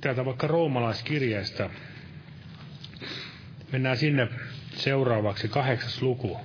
täältä 0.00 0.24
vaikka 0.24 0.46
roomalaiskirjeestä. 0.46 1.70
Mennään 3.72 3.96
sinne 3.96 4.28
seuraavaksi 4.74 5.48
kahdeksas 5.48 6.02
luku. 6.02 6.38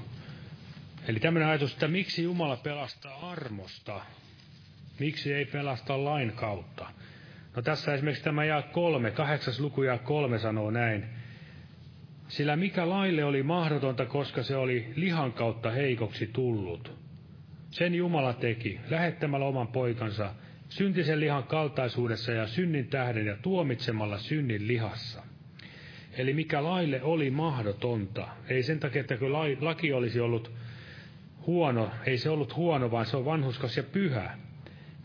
Eli 1.07 1.19
tämmöinen 1.19 1.49
ajatus, 1.49 1.73
että 1.73 1.87
miksi 1.87 2.23
Jumala 2.23 2.57
pelastaa 2.57 3.31
armosta, 3.31 4.01
miksi 4.99 5.33
ei 5.33 5.45
pelasta 5.45 6.03
lain 6.03 6.31
kautta. 6.31 6.87
No 7.55 7.61
tässä 7.61 7.93
esimerkiksi 7.93 8.23
tämä 8.23 8.45
jää 8.45 8.61
kolme, 8.61 9.11
kahdeksas 9.11 9.59
luku 9.59 9.83
jää 9.83 9.97
kolme 9.97 10.39
sanoo 10.39 10.71
näin. 10.71 11.05
Sillä 12.27 12.55
mikä 12.55 12.89
laille 12.89 13.23
oli 13.23 13.43
mahdotonta, 13.43 14.05
koska 14.05 14.43
se 14.43 14.55
oli 14.55 14.93
lihan 14.95 15.33
kautta 15.33 15.71
heikoksi 15.71 16.27
tullut. 16.27 16.97
Sen 17.71 17.95
Jumala 17.95 18.33
teki, 18.33 18.79
lähettämällä 18.89 19.45
oman 19.45 19.67
poikansa, 19.67 20.33
syntisen 20.71 21.19
lihan 21.19 21.43
kaltaisuudessa 21.43 22.31
ja 22.31 22.47
synnin 22.47 22.87
tähden 22.87 23.25
ja 23.25 23.37
tuomitsemalla 23.41 24.17
synnin 24.17 24.67
lihassa. 24.67 25.23
Eli 26.17 26.33
mikä 26.33 26.63
laille 26.63 27.01
oli 27.01 27.29
mahdotonta. 27.29 28.27
Ei 28.47 28.63
sen 28.63 28.79
takia, 28.79 29.01
että 29.01 29.17
kun 29.17 29.33
laki 29.61 29.93
olisi 29.93 30.19
ollut 30.19 30.51
huono, 31.47 31.91
ei 32.05 32.17
se 32.17 32.29
ollut 32.29 32.55
huono, 32.55 32.91
vaan 32.91 33.05
se 33.05 33.17
on 33.17 33.25
vanhuskas 33.25 33.77
ja 33.77 33.83
pyhä. 33.83 34.37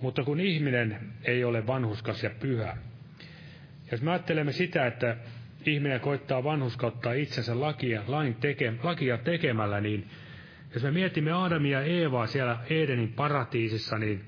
Mutta 0.00 0.24
kun 0.24 0.40
ihminen 0.40 1.12
ei 1.24 1.44
ole 1.44 1.66
vanhuskas 1.66 2.22
ja 2.22 2.30
pyhä, 2.30 2.76
jos 3.92 4.02
me 4.02 4.10
ajattelemme 4.10 4.52
sitä, 4.52 4.86
että 4.86 5.16
ihminen 5.66 6.00
koittaa 6.00 6.44
vanhuskauttaa 6.44 7.12
itsensä 7.12 7.60
lakia, 7.60 8.02
lain 8.06 8.34
teke, 8.34 8.72
lakia 8.82 9.18
tekemällä, 9.18 9.80
niin 9.80 10.06
jos 10.74 10.82
me 10.82 10.90
mietimme 10.90 11.32
Aadamia 11.32 11.80
ja 11.80 11.86
Eevaa 11.86 12.26
siellä 12.26 12.58
Edenin 12.70 13.12
paratiisissa, 13.12 13.98
niin 13.98 14.24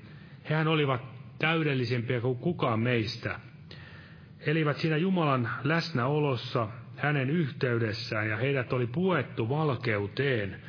hehän 0.49 0.67
olivat 0.67 1.18
täydellisempiä 1.39 2.21
kuin 2.21 2.37
kukaan 2.37 2.79
meistä. 2.79 3.39
Elivät 4.39 4.77
siinä 4.77 4.97
Jumalan 4.97 5.49
läsnäolossa, 5.63 6.67
hänen 6.95 7.29
yhteydessään, 7.29 8.29
ja 8.29 8.37
heidät 8.37 8.73
oli 8.73 8.87
puettu 8.87 9.49
valkeuteen– 9.49 10.55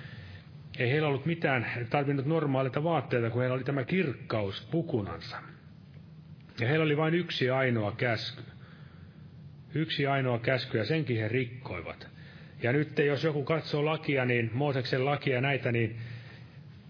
ei 0.78 0.90
heillä 0.90 1.08
ollut 1.08 1.26
mitään 1.26 1.66
tarvinnut 1.90 2.26
normaalita 2.26 2.84
vaatteita, 2.84 3.30
kun 3.30 3.40
heillä 3.40 3.54
oli 3.54 3.64
tämä 3.64 3.84
kirkkaus 3.84 4.68
pukunansa. 4.70 5.36
Ja 6.60 6.68
heillä 6.68 6.84
oli 6.84 6.96
vain 6.96 7.14
yksi 7.14 7.50
ainoa 7.50 7.92
käsky. 7.92 8.42
Yksi 9.74 10.06
ainoa 10.06 10.38
käsky, 10.38 10.78
ja 10.78 10.84
senkin 10.84 11.20
he 11.20 11.28
rikkoivat. 11.28 12.08
Ja 12.62 12.72
nyt 12.72 12.98
jos 12.98 13.24
joku 13.24 13.44
katsoo 13.44 13.84
lakia, 13.84 14.24
niin 14.24 14.50
Mooseksen 14.54 15.04
lakia 15.04 15.40
näitä, 15.40 15.72
niin 15.72 15.96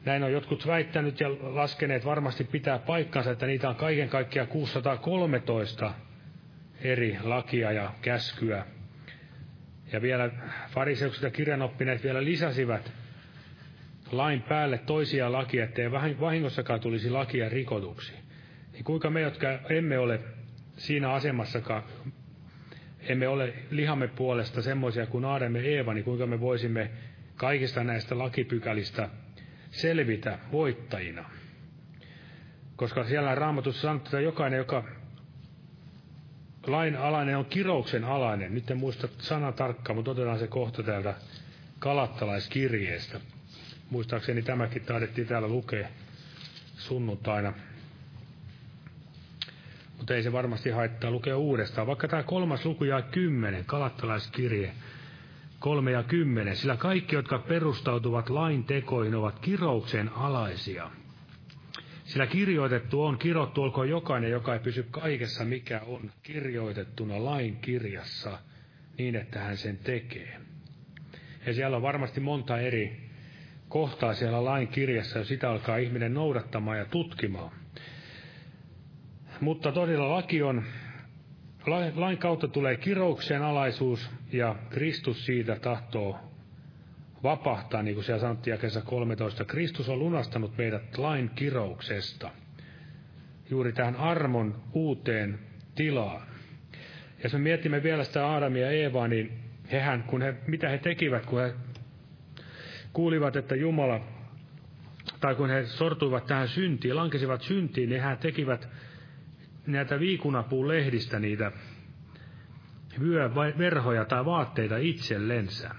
näin 0.04 0.22
on 0.22 0.32
jotkut 0.32 0.66
väittänyt 0.66 1.20
ja 1.20 1.28
laskeneet 1.40 2.04
varmasti 2.04 2.44
pitää 2.44 2.78
paikkansa, 2.78 3.30
että 3.30 3.46
niitä 3.46 3.68
on 3.68 3.76
kaiken 3.76 4.08
kaikkiaan 4.08 4.48
613 4.48 5.92
eri 6.82 7.18
lakia 7.22 7.72
ja 7.72 7.92
käskyä. 8.02 8.64
Ja 9.92 10.02
vielä 10.02 10.30
fariseukset 10.68 11.22
ja 11.22 11.30
kirjanoppineet 11.30 12.04
vielä 12.04 12.24
lisäsivät 12.24 12.92
lain 14.12 14.42
päälle 14.42 14.78
toisia 14.78 15.32
lakia, 15.32 15.64
ettei 15.64 15.90
vahingossakaan 16.20 16.80
tulisi 16.80 17.10
lakia 17.10 17.48
rikotuksi. 17.48 18.12
Niin 18.72 18.84
kuinka 18.84 19.10
me, 19.10 19.20
jotka 19.20 19.46
emme 19.70 19.98
ole 19.98 20.20
siinä 20.76 21.12
asemassakaan, 21.12 21.82
emme 23.00 23.28
ole 23.28 23.52
lihamme 23.70 24.08
puolesta 24.08 24.62
semmoisia 24.62 25.06
kuin 25.06 25.24
Aadam 25.24 25.56
Eeva, 25.56 25.94
niin 25.94 26.04
kuinka 26.04 26.26
me 26.26 26.40
voisimme 26.40 26.90
kaikista 27.36 27.84
näistä 27.84 28.18
lakipykälistä 28.18 29.08
selvitä 29.70 30.38
voittajina. 30.52 31.30
Koska 32.76 33.04
siellä 33.04 33.34
raamatussa 33.34 33.82
sanotaan, 33.82 34.06
että 34.06 34.20
jokainen, 34.20 34.58
joka 34.58 34.84
lain 36.66 36.96
alainen 36.96 37.38
on 37.38 37.44
kirouksen 37.44 38.04
alainen. 38.04 38.54
Nyt 38.54 38.70
en 38.70 38.76
muista 38.78 39.08
sana 39.18 39.52
tarkkaan, 39.52 39.96
mutta 39.96 40.10
otetaan 40.10 40.38
se 40.38 40.46
kohta 40.46 40.82
täältä 40.82 41.14
kalattalaiskirjeestä. 41.78 43.20
Muistaakseni 43.90 44.42
tämäkin 44.42 44.84
taidettiin 44.84 45.26
täällä 45.26 45.48
lukea 45.48 45.88
sunnuntaina. 46.76 47.52
Mutta 49.98 50.14
ei 50.14 50.22
se 50.22 50.32
varmasti 50.32 50.70
haittaa 50.70 51.10
lukea 51.10 51.36
uudestaan. 51.36 51.86
Vaikka 51.86 52.08
tämä 52.08 52.22
kolmas 52.22 52.64
luku 52.64 52.84
ja 52.84 53.02
kymmenen, 53.02 53.64
kalattalaiskirje, 53.64 54.72
kolme 55.60 55.90
ja 55.90 56.02
kymmenen, 56.02 56.56
sillä 56.56 56.76
kaikki, 56.76 57.14
jotka 57.14 57.38
perustautuvat 57.38 58.30
lain 58.30 58.64
tekoihin, 58.64 59.14
ovat 59.14 59.38
kirouksen 59.38 60.08
alaisia. 60.08 60.90
Sillä 62.04 62.26
kirjoitettu 62.26 63.02
on, 63.02 63.18
kirottu 63.18 63.62
olkoon 63.62 63.88
jokainen, 63.88 64.30
joka 64.30 64.54
ei 64.54 64.60
pysy 64.60 64.86
kaikessa, 64.90 65.44
mikä 65.44 65.80
on 65.86 66.10
kirjoitettuna 66.22 67.24
lain 67.24 67.56
kirjassa, 67.56 68.38
niin 68.98 69.16
että 69.16 69.40
hän 69.40 69.56
sen 69.56 69.76
tekee. 69.76 70.40
Ja 71.46 71.54
siellä 71.54 71.76
on 71.76 71.82
varmasti 71.82 72.20
monta 72.20 72.60
eri 72.60 73.10
kohtaa 73.68 74.14
siellä 74.14 74.44
lain 74.44 74.68
kirjassa, 74.68 75.18
ja 75.18 75.24
sitä 75.24 75.50
alkaa 75.50 75.76
ihminen 75.76 76.14
noudattamaan 76.14 76.78
ja 76.78 76.84
tutkimaan. 76.84 77.52
Mutta 79.40 79.72
todella 79.72 80.14
laki 80.14 80.42
on, 80.42 80.64
lain 81.94 82.18
kautta 82.18 82.48
tulee 82.48 82.76
kirouksen 82.76 83.42
alaisuus, 83.42 84.10
ja 84.32 84.56
Kristus 84.70 85.26
siitä 85.26 85.56
tahtoo 85.56 86.18
vapahtaa, 87.22 87.82
niin 87.82 87.94
kuin 87.94 88.04
siellä 88.04 88.20
sanottiin 88.20 88.52
jakessa 88.52 88.82
13. 88.82 89.44
Kristus 89.44 89.88
on 89.88 89.98
lunastanut 89.98 90.56
meidät 90.58 90.98
lain 90.98 91.30
kirouksesta 91.34 92.30
juuri 93.50 93.72
tähän 93.72 93.96
armon 93.96 94.62
uuteen 94.72 95.38
tilaan. 95.74 96.26
Ja 96.72 97.24
jos 97.24 97.32
me 97.32 97.38
mietimme 97.38 97.82
vielä 97.82 98.04
sitä 98.04 98.26
Aadamia 98.26 98.66
ja 98.66 98.70
Eevaa, 98.70 99.08
niin 99.08 99.32
hehän, 99.72 100.02
kun 100.02 100.22
he, 100.22 100.34
mitä 100.46 100.68
he 100.68 100.78
tekivät, 100.78 101.26
kun 101.26 101.40
he 101.40 101.54
kuulivat, 102.92 103.36
että 103.36 103.54
Jumala, 103.54 104.00
tai 105.20 105.34
kun 105.34 105.50
he 105.50 105.66
sortuivat 105.66 106.26
tähän 106.26 106.48
syntiin, 106.48 106.96
lankesivat 106.96 107.42
syntiin, 107.42 107.88
niin 107.88 108.02
he 108.02 108.16
tekivät 108.16 108.68
näitä 109.72 110.00
viikunapuun 110.00 110.68
lehdistä 110.68 111.18
niitä 111.18 111.52
vyöverhoja 113.00 114.04
tai 114.04 114.24
vaatteita 114.24 114.76
itsellensä. 114.76 115.70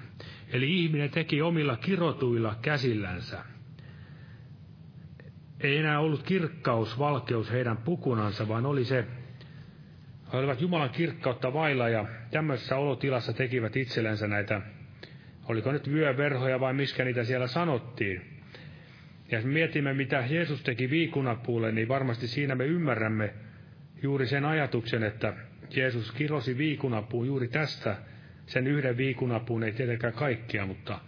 Eli 0.54 0.84
ihminen 0.84 1.10
teki 1.10 1.42
omilla 1.42 1.78
kirotuilla 1.78 2.56
käsillänsä. 2.62 3.44
Ei 5.60 5.78
enää 5.78 6.00
ollut 6.00 6.24
kirkkaus, 6.24 7.00
valkeus 7.00 7.52
heidän 7.52 7.78
pukunansa, 7.78 8.48
vaan 8.48 8.66
oli 8.66 8.86
se, 8.86 9.06
he 10.34 10.38
olivat 10.38 10.62
Jumalan 10.62 10.90
kirkkautta 10.90 11.54
vailla 11.54 11.90
ja 11.90 12.06
tämmöisessä 12.32 12.76
olotilassa 12.76 13.34
tekivät 13.34 13.76
itsellensä 13.76 14.28
näitä, 14.28 14.62
oliko 15.46 15.72
nyt 15.72 15.92
vyöverhoja 15.92 16.60
vai 16.60 16.74
miskä 16.74 17.06
niitä 17.06 17.24
siellä 17.24 17.48
sanottiin. 17.48 18.22
Ja 19.32 19.38
jos 19.38 19.46
me 19.46 19.52
mietimme, 19.52 19.94
mitä 19.94 20.24
Jeesus 20.30 20.64
teki 20.64 20.90
viikunapuulle, 20.90 21.72
niin 21.72 21.88
varmasti 21.88 22.28
siinä 22.28 22.56
me 22.56 22.66
ymmärrämme 22.66 23.34
juuri 24.04 24.28
sen 24.28 24.46
ajatuksen, 24.46 25.04
että 25.04 25.34
Jeesus 25.76 26.12
kirosi 26.12 26.58
viikunapuun 26.58 27.28
juuri 27.28 27.48
tästä 27.48 27.96
sen 28.46 28.68
yhden 28.68 28.98
viikunapuun, 28.98 29.64
ei 29.64 29.72
tietenkään 29.72 30.14
kaikkia, 30.14 30.66
mutta 30.66 31.00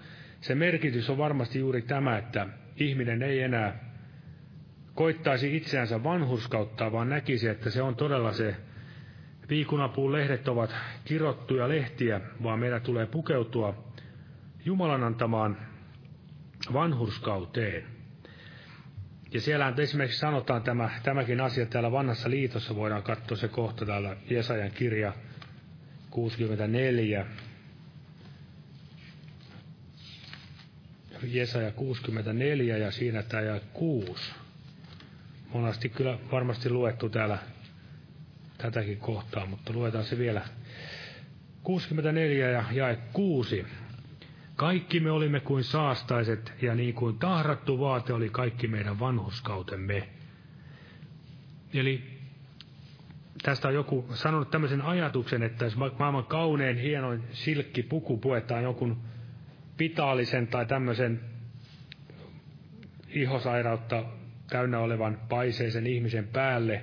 se 0.41 0.55
merkitys 0.55 1.09
on 1.09 1.17
varmasti 1.17 1.59
juuri 1.59 1.81
tämä, 1.81 2.17
että 2.17 2.47
ihminen 2.77 3.23
ei 3.23 3.41
enää 3.41 3.93
koittaisi 4.95 5.57
itseänsä 5.57 6.03
vanhurskauttaa, 6.03 6.91
vaan 6.91 7.09
näkisi, 7.09 7.47
että 7.47 7.69
se 7.69 7.81
on 7.81 7.95
todella 7.95 8.33
se 8.33 8.55
viikunapuun 9.49 10.11
lehdet 10.11 10.47
ovat 10.47 10.75
kirottuja 11.05 11.69
lehtiä, 11.69 12.21
vaan 12.43 12.59
meidän 12.59 12.81
tulee 12.81 13.05
pukeutua 13.05 13.83
Jumalan 14.65 15.03
antamaan 15.03 15.57
vanhurskauteen. 16.73 17.92
Ja 19.33 19.41
siellä 19.41 19.73
esimerkiksi 19.77 20.19
sanotaan 20.19 20.63
tämä, 20.63 20.89
tämäkin 21.03 21.41
asia 21.41 21.65
täällä 21.65 21.91
vanhassa 21.91 22.29
liitossa, 22.29 22.75
voidaan 22.75 23.03
katsoa 23.03 23.37
se 23.37 23.47
kohta 23.47 23.85
täällä 23.85 24.17
Jesajan 24.29 24.71
kirja 24.71 25.13
64. 26.09 27.25
Jesaja 31.23 31.71
64 31.71 32.77
ja 32.77 32.91
siinä 32.91 33.23
tämä 33.23 33.43
ja 33.43 33.59
6. 33.73 34.31
Monasti 35.53 35.89
kyllä 35.89 36.17
varmasti 36.31 36.69
luettu 36.69 37.09
täällä 37.09 37.37
tätäkin 38.57 38.97
kohtaa, 38.97 39.45
mutta 39.45 39.73
luetaan 39.73 40.05
se 40.05 40.17
vielä. 40.17 40.41
64 41.63 42.49
ja 42.49 42.63
jae 42.71 42.97
6. 43.13 43.65
Kaikki 44.55 44.99
me 44.99 45.11
olimme 45.11 45.39
kuin 45.39 45.63
saastaiset, 45.63 46.53
ja 46.61 46.75
niin 46.75 46.93
kuin 46.93 47.19
tahrattu 47.19 47.79
vaate 47.79 48.13
oli 48.13 48.29
kaikki 48.29 48.67
meidän 48.67 48.99
vanhuskautemme. 48.99 50.09
Eli 51.73 52.03
tästä 53.43 53.67
on 53.67 53.73
joku 53.73 54.05
sanonut 54.13 54.51
tämmöisen 54.51 54.81
ajatuksen, 54.81 55.43
että 55.43 55.65
jos 55.65 55.75
maailman 55.77 56.25
kaunein, 56.25 56.77
hienoin 56.77 57.23
silkkipuku 57.31 58.17
puetaan 58.17 58.63
jonkun 58.63 58.97
pitaalisen 59.77 60.47
tai 60.47 60.65
tämmöisen 60.65 61.19
ihosairautta 63.09 64.05
täynnä 64.49 64.79
olevan 64.79 65.19
paiseisen 65.29 65.87
ihmisen 65.87 66.27
päälle 66.27 66.81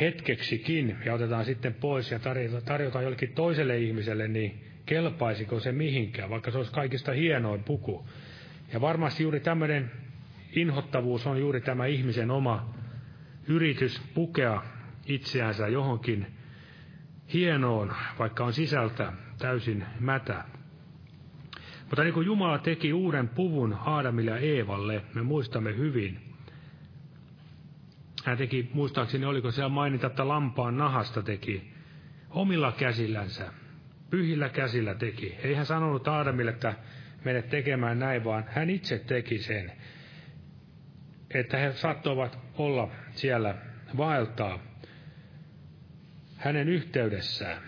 hetkeksikin 0.00 0.96
ja 1.04 1.14
otetaan 1.14 1.44
sitten 1.44 1.74
pois 1.74 2.10
ja 2.10 2.18
tarjotaan 2.64 3.04
jollekin 3.04 3.32
toiselle 3.32 3.78
ihmiselle, 3.78 4.28
niin 4.28 4.71
kelpaisiko 4.86 5.60
se 5.60 5.72
mihinkään, 5.72 6.30
vaikka 6.30 6.50
se 6.50 6.58
olisi 6.58 6.72
kaikista 6.72 7.12
hienoin 7.12 7.64
puku. 7.64 8.06
Ja 8.72 8.80
varmasti 8.80 9.22
juuri 9.22 9.40
tämmöinen 9.40 9.90
inhottavuus 10.56 11.26
on 11.26 11.40
juuri 11.40 11.60
tämä 11.60 11.86
ihmisen 11.86 12.30
oma 12.30 12.74
yritys 13.48 14.02
pukea 14.14 14.62
itseänsä 15.06 15.68
johonkin 15.68 16.26
hienoon, 17.32 17.92
vaikka 18.18 18.44
on 18.44 18.52
sisältä 18.52 19.12
täysin 19.38 19.84
mätä. 20.00 20.44
Mutta 21.80 22.02
niin 22.02 22.14
kuin 22.14 22.26
Jumala 22.26 22.58
teki 22.58 22.92
uuden 22.92 23.28
puvun 23.28 23.76
Aadamille 23.84 24.30
ja 24.30 24.36
Eevalle, 24.36 25.02
me 25.14 25.22
muistamme 25.22 25.76
hyvin. 25.76 26.20
Hän 28.24 28.38
teki, 28.38 28.70
muistaakseni 28.74 29.24
oliko 29.24 29.50
siellä 29.50 29.68
mainita, 29.68 30.06
että 30.06 30.28
lampaan 30.28 30.76
nahasta 30.76 31.22
teki 31.22 31.72
omilla 32.30 32.72
käsillänsä, 32.72 33.52
pyhillä 34.12 34.48
käsillä 34.48 34.94
teki. 34.94 35.38
Ei 35.42 35.54
hän 35.54 35.66
sanonut 35.66 36.08
Aadamille, 36.08 36.50
että 36.50 36.74
mene 37.24 37.42
tekemään 37.42 37.98
näin, 37.98 38.24
vaan 38.24 38.44
hän 38.48 38.70
itse 38.70 38.98
teki 38.98 39.38
sen. 39.38 39.72
Että 41.34 41.56
he 41.56 41.72
saattoivat 41.72 42.38
olla 42.58 42.90
siellä 43.10 43.54
vaeltaa 43.96 44.58
hänen 46.36 46.68
yhteydessään. 46.68 47.62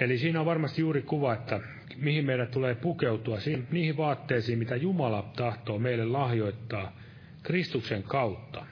Eli 0.00 0.18
siinä 0.18 0.40
on 0.40 0.46
varmasti 0.46 0.80
juuri 0.80 1.02
kuva, 1.02 1.32
että 1.32 1.60
mihin 1.96 2.26
meidän 2.26 2.48
tulee 2.48 2.74
pukeutua, 2.74 3.38
niihin 3.70 3.96
vaatteisiin, 3.96 4.58
mitä 4.58 4.76
Jumala 4.76 5.32
tahtoo 5.36 5.78
meille 5.78 6.04
lahjoittaa 6.04 6.96
Kristuksen 7.42 8.02
kautta. 8.02 8.66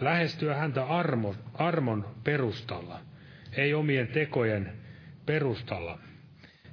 Lähestyä 0.00 0.54
häntä 0.54 0.84
armon, 0.84 1.34
armon 1.54 2.06
perustalla, 2.24 3.00
ei 3.56 3.74
omien 3.74 4.08
tekojen 4.08 4.72
perustalla. 5.26 5.98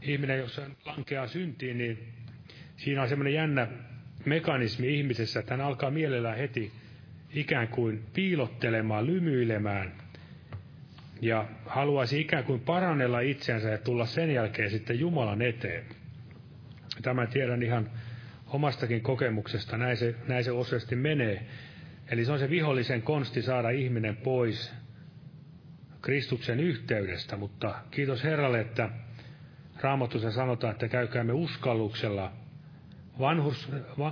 Ihminen, 0.02 0.40
jos 0.40 0.58
hän 0.58 0.76
lankeaa 0.86 1.28
syntiin, 1.28 1.78
niin 1.78 2.08
siinä 2.78 3.02
on 3.02 3.10
semmoinen 3.10 3.34
jännä 3.34 3.68
mekanismi 4.26 4.98
ihmisessä, 5.00 5.40
että 5.40 5.54
hän 5.54 5.62
alkaa 5.66 5.92
mielellään 5.92 6.38
heti 6.38 6.72
ikään 7.34 7.68
kuin 7.68 8.04
piilottelemaan, 8.14 9.06
lymyilemään– 9.06 9.94
ja 11.22 11.46
haluaisi 11.66 12.22
ikään 12.22 12.44
kuin 12.44 12.60
parannella 12.60 13.20
itseänsä 13.20 13.70
ja 13.70 13.78
tulla 13.78 14.06
sen 14.06 14.32
jälkeen 14.34 14.70
sitten 14.72 15.00
Jumalan 15.00 15.42
eteen. 15.42 15.84
Tämä 17.02 17.28
tiedän 17.28 17.64
ihan 17.64 17.90
omastakin 18.48 19.02
kokemuksesta, 19.02 19.78
näin 19.78 19.98
se, 19.98 20.16
näin 20.28 20.44
se 20.44 20.52
useasti 20.52 20.96
menee. 20.96 21.46
Eli 22.12 22.26
se 22.26 22.32
on 22.32 22.40
se 22.40 22.50
vihollisen 22.50 23.02
konsti 23.02 23.42
saada 23.42 23.70
ihminen 23.70 24.16
pois 24.18 24.74
Kristuksen 26.02 26.60
yhteydestä, 26.60 27.38
mutta 27.38 27.76
kiitos 27.92 28.24
Herralle, 28.24 28.60
että 28.60 28.90
Raamatussa 29.82 30.32
sanotaan, 30.32 30.72
että 30.72 30.88
käykäämme 30.88 31.34
uskalluksella, 31.34 32.32
vanhus, 33.20 33.70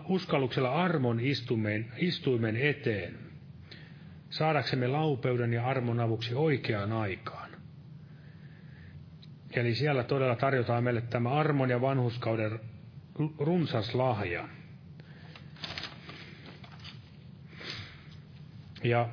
uskalluksella 0.07 0.83
armon 0.83 1.19
istuimen, 1.19 1.91
istuimen 1.97 2.55
eteen 2.55 3.19
saadaksemme 4.29 4.87
laupeuden 4.87 5.53
ja 5.53 5.67
armon 5.67 5.99
avuksi 5.99 6.35
oikeaan 6.35 6.91
aikaan. 6.91 7.49
Eli 9.51 9.75
siellä 9.75 10.03
todella 10.03 10.35
tarjotaan 10.35 10.83
meille 10.83 11.01
tämä 11.01 11.29
armon 11.29 11.69
ja 11.69 11.81
vanhuskauden 11.81 12.59
runsas 13.39 13.95
lahja. 13.95 14.49
Ja 18.83 19.09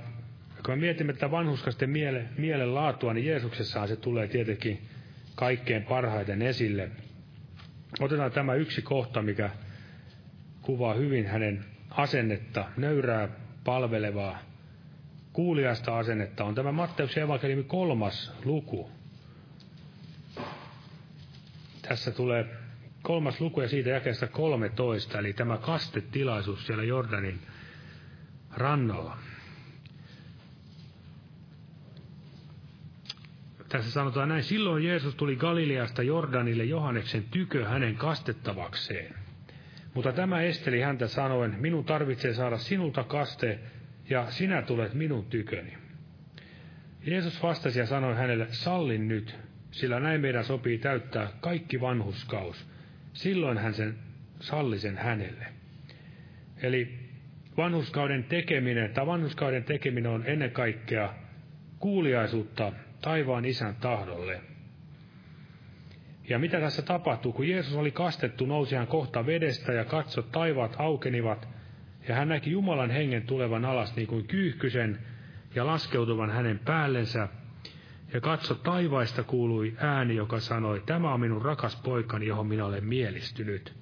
kun 0.65 0.75
me 0.75 0.81
mietimme 0.81 1.13
tätä 1.13 1.31
vanhuskasten 1.31 1.91
miele, 1.91 2.25
mielen 2.39 2.75
laatua, 2.75 3.15
niin 3.15 3.27
Jeesuksessahan 3.27 3.89
se 3.89 3.97
tulee 3.97 4.29
tietenkin 4.29 4.83
kaikkein 5.35 5.83
parhaiten 5.83 6.43
esille. 6.43 6.91
Otetaan 8.01 8.33
tämä 8.33 8.55
yksi 8.55 8.83
kohta, 8.83 9.23
mikä 9.23 9.51
kuvaa 10.63 10.95
hyvin 10.95 11.27
hänen 11.27 11.65
asennetta, 11.91 12.65
nöyrää, 12.77 13.29
palvelevaa, 13.65 14.39
kuuliasta 15.33 15.99
asennetta. 15.99 16.45
On 16.45 16.55
tämä 16.55 16.73
Matteuksen 16.73 17.23
evankeliumi 17.23 17.63
kolmas 17.65 18.33
luku. 18.45 18.91
Tässä 21.89 22.11
tulee 22.11 22.47
kolmas 23.03 23.41
luku 23.41 23.61
ja 23.61 23.69
siitä 23.69 23.91
jakeesta 23.91 24.27
13, 24.27 25.19
eli 25.19 25.33
tämä 25.33 25.59
kastetilaisuus 25.59 26.67
siellä 26.67 26.85
Jordanin 26.85 27.41
rannalla. 28.57 29.19
Tässä 33.75 33.91
sanotaan 33.91 34.29
näin, 34.29 34.43
silloin 34.43 34.85
Jeesus 34.85 35.15
tuli 35.15 35.37
Galileasta 35.37 36.03
Jordanille 36.03 36.65
Johanneksen 36.65 37.25
tykö 37.31 37.69
hänen 37.69 37.97
kastettavakseen. 37.97 39.15
Mutta 39.95 40.13
tämä 40.13 40.41
esteli 40.43 40.81
häntä 40.81 41.07
sanoen, 41.07 41.55
minun 41.59 41.85
tarvitsee 41.85 42.35
saada 42.35 42.59
sinulta 42.59 43.05
kaste, 43.05 43.59
ja 44.11 44.31
sinä 44.31 44.63
tulet 44.63 44.95
minun 44.95 45.25
tyköni. 45.25 45.75
Jeesus 47.07 47.43
vastasi 47.43 47.79
ja 47.79 47.87
sanoi 47.87 48.15
hänelle, 48.15 48.47
sallin 48.51 49.09
nyt, 49.09 49.37
sillä 49.71 50.01
näin 50.01 50.21
meidän 50.21 50.45
sopii 50.45 50.79
täyttää 50.79 51.29
kaikki 51.41 51.81
vanhuskaus. 51.81 52.67
Silloin 53.13 53.59
hän 53.59 53.75
sen 53.75 53.99
salli 54.41 54.79
sen 54.79 54.97
hänelle. 54.97 55.47
Eli 56.63 56.99
vanhuskauden 57.57 58.25
tekeminen, 58.25 58.91
tai 58.91 59.07
vanhuskauden 59.07 59.65
tekeminen 59.65 60.11
on 60.11 60.25
ennen 60.27 60.51
kaikkea 60.51 61.15
kuuliaisuutta 61.79 62.73
taivaan 63.05 63.45
isän 63.45 63.77
tahdolle. 63.77 64.41
Ja 66.29 66.39
mitä 66.39 66.61
tässä 66.61 66.83
tapahtuu, 66.83 67.33
kun 67.33 67.49
Jeesus 67.49 67.75
oli 67.75 67.91
kastettu, 67.91 68.47
nousi 68.47 68.77
hän 68.77 68.87
kohta 68.87 69.27
vedestä 69.27 69.73
ja 69.73 69.85
katso, 69.85 70.23
taivaat 70.23 70.77
aukenivat, 70.79 71.49
ja 72.09 72.15
hän 72.15 72.29
näki 72.29 72.51
Jumalan 72.51 72.91
hengen 72.91 73.23
tulevan 73.23 73.65
alas 73.65 73.97
niin 73.97 74.09
kuin 74.09 74.27
kyyhkysen 74.27 74.99
ja 75.55 75.67
laskeutuvan 75.67 76.31
hänen 76.31 76.59
päällensä. 76.59 77.29
Ja 78.13 78.21
katso, 78.21 78.55
taivaista 78.55 79.23
kuului 79.23 79.75
ääni, 79.79 80.17
joka 80.17 80.41
sanoi, 80.41 80.83
tämä 80.87 81.15
on 81.15 81.21
minun 81.21 81.43
rakas 81.43 81.77
poikani, 81.77 82.27
johon 82.27 82.47
minä 82.47 82.65
olen 82.65 82.85
mielistynyt. 82.85 83.75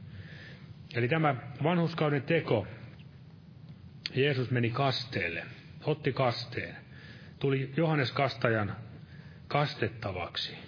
Eli 0.95 1.09
tämä 1.09 1.35
vanhuskauden 1.63 2.23
teko, 2.23 2.67
Jeesus 4.15 4.51
meni 4.51 4.71
kasteelle, 4.71 5.43
otti 5.85 6.13
kasteen, 6.13 6.77
tuli 7.39 7.73
Johannes 7.77 8.13
Kastajan 8.13 8.77
kastettavaksi. 9.53 10.59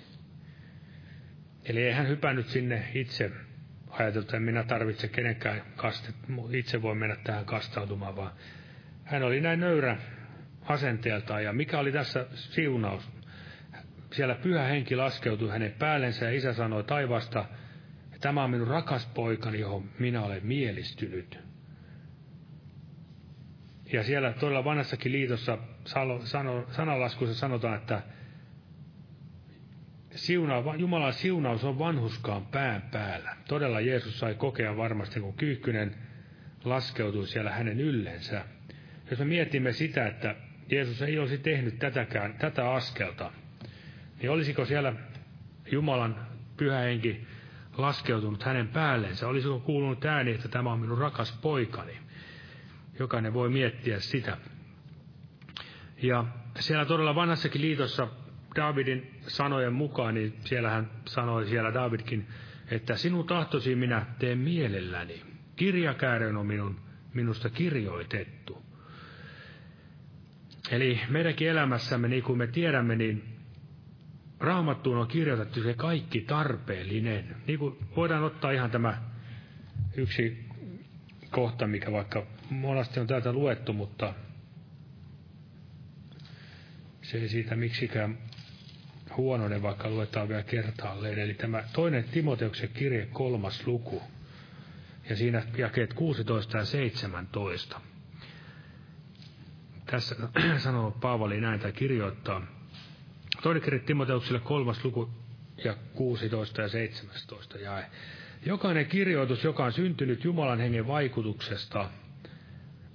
Eli 1.64 1.82
ei 1.82 1.92
hän 1.92 2.08
hypännyt 2.08 2.46
sinne 2.46 2.84
itse 2.94 3.30
ajateltu, 3.90 4.28
että 4.28 4.40
minä 4.40 4.64
tarvitse 4.64 5.08
kenenkään 5.08 5.62
kastet, 5.76 6.14
itse 6.52 6.82
voi 6.82 6.94
mennä 6.94 7.16
tähän 7.16 7.44
kastautumaan, 7.44 8.16
vaan 8.16 8.32
hän 9.04 9.22
oli 9.22 9.40
näin 9.40 9.60
nöyrä 9.60 9.96
asenteeltaan. 10.62 11.44
Ja 11.44 11.52
mikä 11.52 11.78
oli 11.78 11.92
tässä 11.92 12.26
siunaus? 12.32 13.10
Siellä 14.12 14.34
pyhä 14.34 14.62
henki 14.62 14.96
laskeutui 14.96 15.50
hänen 15.50 15.72
päällensä 15.72 16.24
ja 16.24 16.36
isä 16.36 16.52
sanoi 16.52 16.84
taivasta, 16.84 17.44
tämä 18.20 18.44
on 18.44 18.50
minun 18.50 18.68
rakas 18.68 19.06
poikani, 19.06 19.60
johon 19.60 19.90
minä 19.98 20.22
olen 20.22 20.46
mielistynyt. 20.46 21.38
Ja 23.92 24.02
siellä 24.02 24.32
todella 24.32 24.64
vanhassakin 24.64 25.12
liitossa 25.12 25.58
sanalaskussa 26.70 27.34
sanotaan, 27.34 27.76
että 27.76 28.02
siuna, 30.14 30.54
Jumalan 30.76 31.12
siunaus 31.12 31.64
on 31.64 31.78
vanhuskaan 31.78 32.46
pään 32.46 32.82
päällä. 32.82 33.36
Todella 33.48 33.80
Jeesus 33.80 34.18
sai 34.18 34.34
kokea 34.34 34.76
varmasti, 34.76 35.20
kun 35.20 35.34
kyykkynen 35.34 35.94
laskeutui 36.64 37.26
siellä 37.26 37.50
hänen 37.50 37.80
yllensä. 37.80 38.44
Jos 39.10 39.18
me 39.18 39.24
mietimme 39.24 39.72
sitä, 39.72 40.06
että 40.06 40.34
Jeesus 40.70 41.02
ei 41.02 41.18
olisi 41.18 41.38
tehnyt 41.38 41.78
tätäkään, 41.78 42.34
tätä 42.34 42.72
askelta, 42.72 43.32
niin 44.22 44.30
olisiko 44.30 44.64
siellä 44.64 44.92
Jumalan 45.70 46.26
pyhä 46.56 46.78
henki 46.78 47.26
laskeutunut 47.78 48.42
hänen 48.42 48.68
päällensä? 48.68 49.28
Olisiko 49.28 49.60
kuulunut 49.60 50.04
ääni, 50.04 50.30
että 50.30 50.48
tämä 50.48 50.72
on 50.72 50.80
minun 50.80 50.98
rakas 50.98 51.38
poikani? 51.42 51.98
Jokainen 52.98 53.34
voi 53.34 53.48
miettiä 53.48 54.00
sitä. 54.00 54.36
Ja 56.02 56.24
siellä 56.58 56.84
todella 56.84 57.14
vanhassakin 57.14 57.60
liitossa 57.60 58.08
Davidin 58.56 59.20
sanojen 59.26 59.72
mukaan, 59.72 60.14
niin 60.14 60.34
siellä 60.44 60.70
hän 60.70 60.90
sanoi 61.06 61.46
siellä 61.46 61.74
Davidkin, 61.74 62.26
että 62.70 62.96
sinun 62.96 63.26
tahtosi 63.26 63.74
minä 63.74 64.06
teen 64.18 64.38
mielelläni. 64.38 65.22
Kirjakäärön 65.56 66.36
on 66.36 66.46
minun, 66.46 66.80
minusta 67.14 67.50
kirjoitettu. 67.50 68.64
Eli 70.70 71.00
meidänkin 71.08 71.48
elämässämme, 71.48 72.08
niin 72.08 72.22
kuin 72.22 72.38
me 72.38 72.46
tiedämme, 72.46 72.96
niin 72.96 73.24
raamattuun 74.40 74.98
on 74.98 75.08
kirjoitettu 75.08 75.62
se 75.62 75.74
kaikki 75.74 76.20
tarpeellinen. 76.20 77.36
Niin 77.46 77.58
kuin 77.58 77.76
voidaan 77.96 78.22
ottaa 78.22 78.50
ihan 78.50 78.70
tämä 78.70 79.02
yksi 79.96 80.48
kohta, 81.30 81.66
mikä 81.66 81.92
vaikka 81.92 82.26
monasti 82.50 83.00
on 83.00 83.06
täältä 83.06 83.32
luettu, 83.32 83.72
mutta 83.72 84.14
se 87.02 87.18
ei 87.18 87.28
siitä 87.28 87.56
miksikään 87.56 88.18
huonoinen, 89.16 89.62
vaikka 89.62 89.90
luetaan 89.90 90.28
vielä 90.28 90.42
kertaalleen. 90.42 91.18
Eli 91.18 91.34
tämä 91.34 91.64
toinen 91.72 92.04
Timoteuksen 92.04 92.68
kirje 92.68 93.06
kolmas 93.12 93.66
luku. 93.66 94.02
Ja 95.10 95.16
siinä 95.16 95.42
jakeet 95.58 95.94
16 95.94 96.56
ja 96.58 96.64
17. 96.64 97.80
Tässä 99.86 100.16
sanoo 100.58 100.90
Paavali 100.90 101.40
näin 101.40 101.60
tai 101.60 101.72
kirjoittaa. 101.72 102.46
Toinen 103.42 103.62
kirje 103.62 103.80
Timoteukselle 103.80 104.40
kolmas 104.40 104.84
luku 104.84 105.10
ja 105.64 105.76
16 105.94 106.62
ja 106.62 106.68
17 106.68 107.58
jae. 107.58 107.86
Jokainen 108.46 108.86
kirjoitus, 108.86 109.44
joka 109.44 109.64
on 109.64 109.72
syntynyt 109.72 110.24
Jumalan 110.24 110.58
hengen 110.60 110.86
vaikutuksesta, 110.86 111.90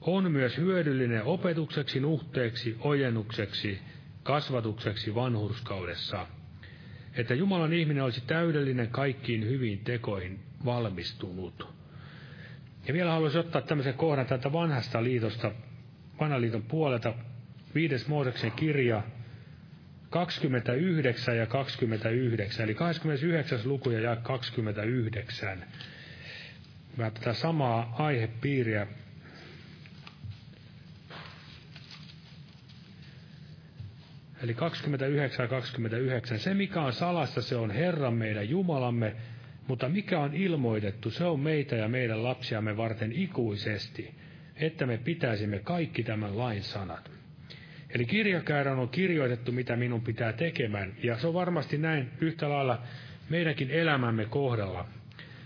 on 0.02 0.32
myös 0.32 0.58
hyödyllinen 0.58 1.24
opetukseksi, 1.24 2.00
nuhteeksi, 2.00 2.78
ojennukseksi 2.80 3.80
kasvatukseksi 4.30 5.16
vanhurskaudessa, 5.16 6.28
että 7.14 7.34
Jumalan 7.34 7.74
ihminen 7.74 8.04
olisi 8.04 8.22
täydellinen 8.28 8.88
kaikkiin 8.88 9.46
hyviin 9.46 9.80
tekoihin 9.80 10.40
valmistunut. 10.66 11.74
Ja 12.88 12.94
vielä 12.94 13.12
haluaisin 13.12 13.40
ottaa 13.40 13.62
tämmöisen 13.62 13.94
kohdan 13.94 14.26
täältä 14.26 14.54
vanhasta 14.54 15.04
liitosta, 15.04 15.52
vanhan 16.20 16.42
liiton 16.42 16.64
puolelta, 16.64 17.14
viides 17.76 18.08
Mooseksen 18.08 18.52
kirja, 18.52 19.04
29 20.10 21.38
ja 21.38 21.46
29, 21.46 22.64
eli 22.64 22.76
29. 22.76 23.60
luku 23.66 23.90
ja 23.90 24.16
29. 24.16 25.66
Mä 26.98 27.12
tätä 27.12 27.34
samaa 27.34 27.96
aihepiiriä 28.00 28.88
Eli 34.44 34.54
29 34.54 35.44
ja 35.44 35.48
29. 35.48 36.40
Se, 36.40 36.54
mikä 36.54 36.82
on 36.82 36.94
salassa, 36.94 37.42
se 37.42 37.56
on 37.56 37.72
Herran 37.72 38.14
meidän 38.14 38.50
Jumalamme, 38.50 39.16
mutta 39.68 39.90
mikä 39.90 40.20
on 40.20 40.34
ilmoitettu, 40.34 41.12
se 41.12 41.24
on 41.24 41.40
meitä 41.40 41.76
ja 41.76 41.88
meidän 41.88 42.24
lapsiamme 42.24 42.78
varten 42.78 43.12
ikuisesti, 43.12 44.16
että 44.56 44.86
me 44.86 44.98
pitäisimme 44.98 45.60
kaikki 45.60 46.04
tämän 46.04 46.38
lain 46.38 46.64
sanat. 46.64 47.12
Eli 47.90 48.06
kirjakäärän 48.06 48.80
on 48.80 48.90
kirjoitettu, 48.90 49.52
mitä 49.52 49.76
minun 49.76 50.02
pitää 50.02 50.34
tekemään, 50.34 50.94
ja 51.04 51.18
se 51.18 51.28
on 51.28 51.34
varmasti 51.34 51.78
näin 51.78 52.10
yhtä 52.22 52.50
lailla 52.50 52.82
meidänkin 53.30 53.72
elämämme 53.72 54.26
kohdalla. 54.26 54.86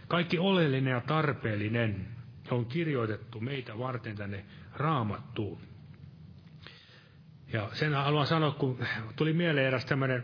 Kaikki 0.08 0.38
oleellinen 0.38 0.92
ja 0.92 1.02
tarpeellinen 1.02 2.08
on 2.52 2.66
kirjoitettu 2.66 3.40
meitä 3.40 3.78
varten 3.78 4.16
tänne 4.16 4.46
raamattuun. 4.76 5.73
Ja 7.54 7.70
sen 7.74 7.94
haluan 7.94 8.28
sanoa, 8.28 8.52
kun 8.52 8.80
tuli 9.16 9.34
mieleen 9.34 9.68
eräs 9.68 9.86
tämmöinen 9.86 10.24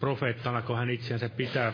profeettana, 0.00 0.62
kun 0.62 0.76
hän 0.78 0.90
itseänsä 0.90 1.28
pitää, 1.28 1.72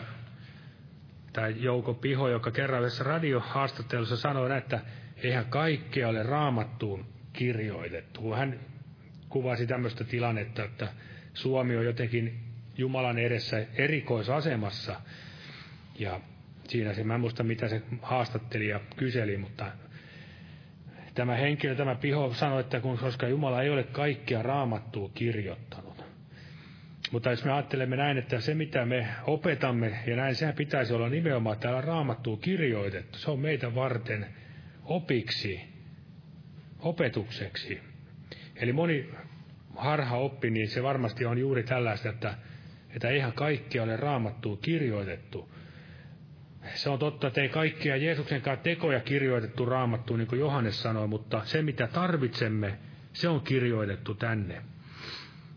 tai 1.33 1.55
Jouko 1.57 1.93
Piho, 1.93 2.29
joka 2.29 2.51
kerran 2.51 2.81
yhdessä 2.81 3.03
radiohaastattelussa 3.03 4.17
sanoi, 4.17 4.57
että 4.57 4.79
eihän 5.17 5.45
kaikkea 5.45 6.07
ole 6.07 6.23
raamattuun 6.23 7.05
kirjoitettu. 7.33 8.33
Hän 8.33 8.59
kuvasi 9.29 9.67
tämmöistä 9.67 10.03
tilannetta, 10.03 10.63
että 10.63 10.87
Suomi 11.33 11.77
on 11.77 11.85
jotenkin 11.85 12.39
Jumalan 12.77 13.17
edessä 13.19 13.65
erikoisasemassa. 13.73 15.01
Ja 15.99 16.19
siinä 16.67 16.93
se, 16.93 17.03
mä 17.03 17.15
en 17.15 17.21
muista 17.21 17.43
mitä 17.43 17.67
se 17.67 17.81
haastattelija 18.01 18.79
kyseli, 18.95 19.37
mutta 19.37 19.71
tämä 21.19 21.35
henkilö, 21.35 21.75
tämä 21.75 21.95
Piho 21.95 22.33
sanoi, 22.33 22.59
että 22.59 22.79
kun, 22.79 22.97
koska 22.97 23.27
Jumala 23.27 23.61
ei 23.61 23.69
ole 23.69 23.83
kaikkia 23.83 24.41
raamattua 24.41 25.09
kirjoittanut. 25.13 26.03
Mutta 27.11 27.29
jos 27.29 27.45
me 27.45 27.51
ajattelemme 27.51 27.95
näin, 27.95 28.17
että 28.17 28.39
se 28.39 28.53
mitä 28.53 28.85
me 28.85 29.07
opetamme, 29.27 29.99
ja 30.07 30.15
näin 30.15 30.35
sehän 30.35 30.55
pitäisi 30.55 30.93
olla 30.93 31.09
nimenomaan 31.09 31.57
täällä 31.57 31.81
raamattua 31.81 32.37
kirjoitettu. 32.37 33.19
Se 33.19 33.31
on 33.31 33.39
meitä 33.39 33.75
varten 33.75 34.25
opiksi, 34.83 35.61
opetukseksi. 36.79 37.79
Eli 38.55 38.73
moni 38.73 39.09
harha 39.75 40.17
oppi, 40.17 40.49
niin 40.49 40.67
se 40.67 40.83
varmasti 40.83 41.25
on 41.25 41.37
juuri 41.37 41.63
tällaista, 41.63 42.09
että, 42.09 42.33
että 42.95 43.09
eihän 43.09 43.33
kaikki 43.33 43.79
ole 43.79 43.97
raamattua 43.97 44.57
kirjoitettu. 44.61 45.51
Se 46.73 46.89
on 46.89 46.99
totta, 46.99 47.27
että 47.27 47.41
ei 47.41 47.49
kaikkia 47.49 47.97
Jeesuksen 47.97 48.41
kanssa 48.41 48.63
tekoja 48.63 48.99
kirjoitettu 48.99 49.65
raamattuun, 49.65 50.19
niin 50.19 50.27
kuin 50.27 50.39
Johannes 50.39 50.81
sanoi, 50.81 51.07
mutta 51.07 51.41
se 51.45 51.61
mitä 51.61 51.87
tarvitsemme, 51.87 52.79
se 53.13 53.29
on 53.29 53.41
kirjoitettu 53.41 54.13
tänne. 54.15 54.61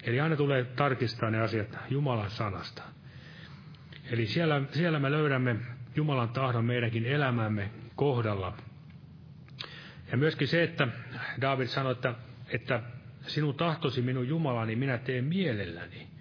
Eli 0.03 0.21
aina 0.21 0.37
tulee 0.37 0.65
tarkistaa 0.65 1.31
ne 1.31 1.41
asiat 1.41 1.79
Jumalan 1.91 2.31
sanasta. 2.31 2.83
Eli 4.11 4.27
siellä, 4.27 4.63
siellä 4.73 4.99
me 4.99 5.11
löydämme 5.11 5.57
Jumalan 5.97 6.29
tahdon 6.29 6.65
meidänkin 6.65 7.07
elämämme 7.07 7.71
kohdalla. 7.97 8.57
Ja 10.11 10.17
myöskin 10.17 10.49
se, 10.49 10.63
että 10.63 10.89
David 11.41 11.67
sanoi, 11.67 11.93
että, 11.93 12.15
että 12.49 12.83
sinun 13.27 13.55
tahtosi 13.55 14.03
minun 14.03 14.29
Jumalani 14.29 14.77
minä 14.77 14.99
teen 14.99 15.25
mielelläni. 15.25 16.12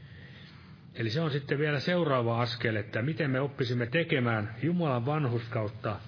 Eli 0.95 1.09
se 1.09 1.21
on 1.21 1.31
sitten 1.31 1.59
vielä 1.59 1.79
seuraava 1.79 2.41
askel, 2.41 2.75
että 2.75 3.01
miten 3.01 3.31
me 3.31 3.39
oppisimme 3.39 3.85
tekemään 3.85 4.55
Jumalan 4.63 5.05
vanhuskautta, 5.05 5.99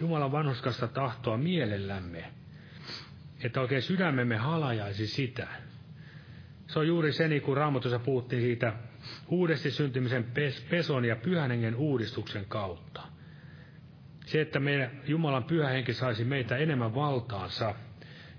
Jumalan 0.00 0.32
vanhuskasta 0.32 0.88
tahtoa 0.88 1.36
mielellämme. 1.36 2.24
Että 3.44 3.60
oikein 3.60 3.82
sydämemme 3.82 4.36
halajaisi 4.36 5.06
sitä. 5.06 5.48
Se 6.66 6.78
on 6.78 6.86
juuri 6.88 7.12
se, 7.12 7.28
niin 7.28 7.42
kuin 7.42 7.56
Raamatussa 7.56 7.98
puhuttiin 7.98 8.42
siitä 8.42 8.72
uudesti 9.28 9.70
syntymisen 9.70 10.26
peson 10.70 11.04
ja 11.04 11.16
pyhän 11.16 11.74
uudistuksen 11.74 12.44
kautta. 12.48 13.02
Se, 14.26 14.40
että 14.40 14.60
meidän 14.60 14.90
Jumalan 15.06 15.44
pyhä 15.44 15.68
henki 15.68 15.92
saisi 15.92 16.24
meitä 16.24 16.56
enemmän 16.56 16.94
valtaansa. 16.94 17.74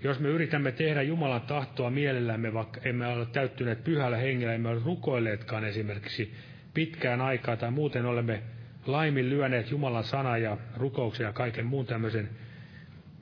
Jos 0.04 0.20
me 0.20 0.28
yritämme 0.28 0.72
tehdä 0.72 1.02
Jumalan 1.02 1.40
tahtoa 1.40 1.90
mielellämme, 1.90 2.52
vaikka 2.52 2.80
emme 2.84 3.06
ole 3.06 3.26
täyttyneet 3.26 3.84
pyhällä 3.84 4.16
hengellä, 4.16 4.54
emme 4.54 4.68
ole 4.68 4.80
rukoilleetkaan 4.84 5.64
esimerkiksi 5.64 6.34
pitkään 6.74 7.20
aikaa, 7.20 7.56
tai 7.56 7.70
muuten 7.70 8.06
olemme 8.06 8.42
laiminlyöneet 8.86 9.70
Jumalan 9.70 10.04
sana 10.04 10.38
ja 10.38 10.58
rukouksia 10.76 11.26
ja 11.26 11.32
kaiken 11.32 11.66
muun 11.66 11.86
tämmöisen 11.86 12.28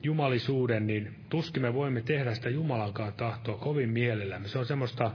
jumalisuuden, 0.03 0.87
niin 0.87 1.15
tuskin 1.29 1.61
me 1.61 1.73
voimme 1.73 2.01
tehdä 2.01 2.33
sitä 2.33 2.49
Jumalankaan 2.49 3.13
tahtoa 3.13 3.57
kovin 3.57 3.89
mielellämme. 3.89 4.47
Se 4.47 4.59
on 4.59 4.65
semmoista 4.65 5.11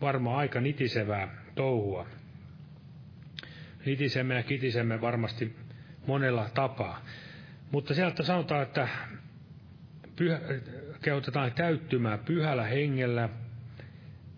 varmaan 0.00 0.36
aika 0.36 0.60
nitisevää 0.60 1.28
touhua. 1.54 2.06
Nitisemme 3.86 4.34
ja 4.34 4.42
kitisemme 4.42 5.00
varmasti 5.00 5.56
monella 6.06 6.48
tapaa. 6.54 7.04
Mutta 7.70 7.94
sieltä 7.94 8.22
sanotaan, 8.22 8.62
että 8.62 8.88
pyhä, 10.16 10.40
kehotetaan 11.08 11.52
täyttymään 11.52 12.18
pyhällä 12.18 12.64
hengellä. 12.64 13.28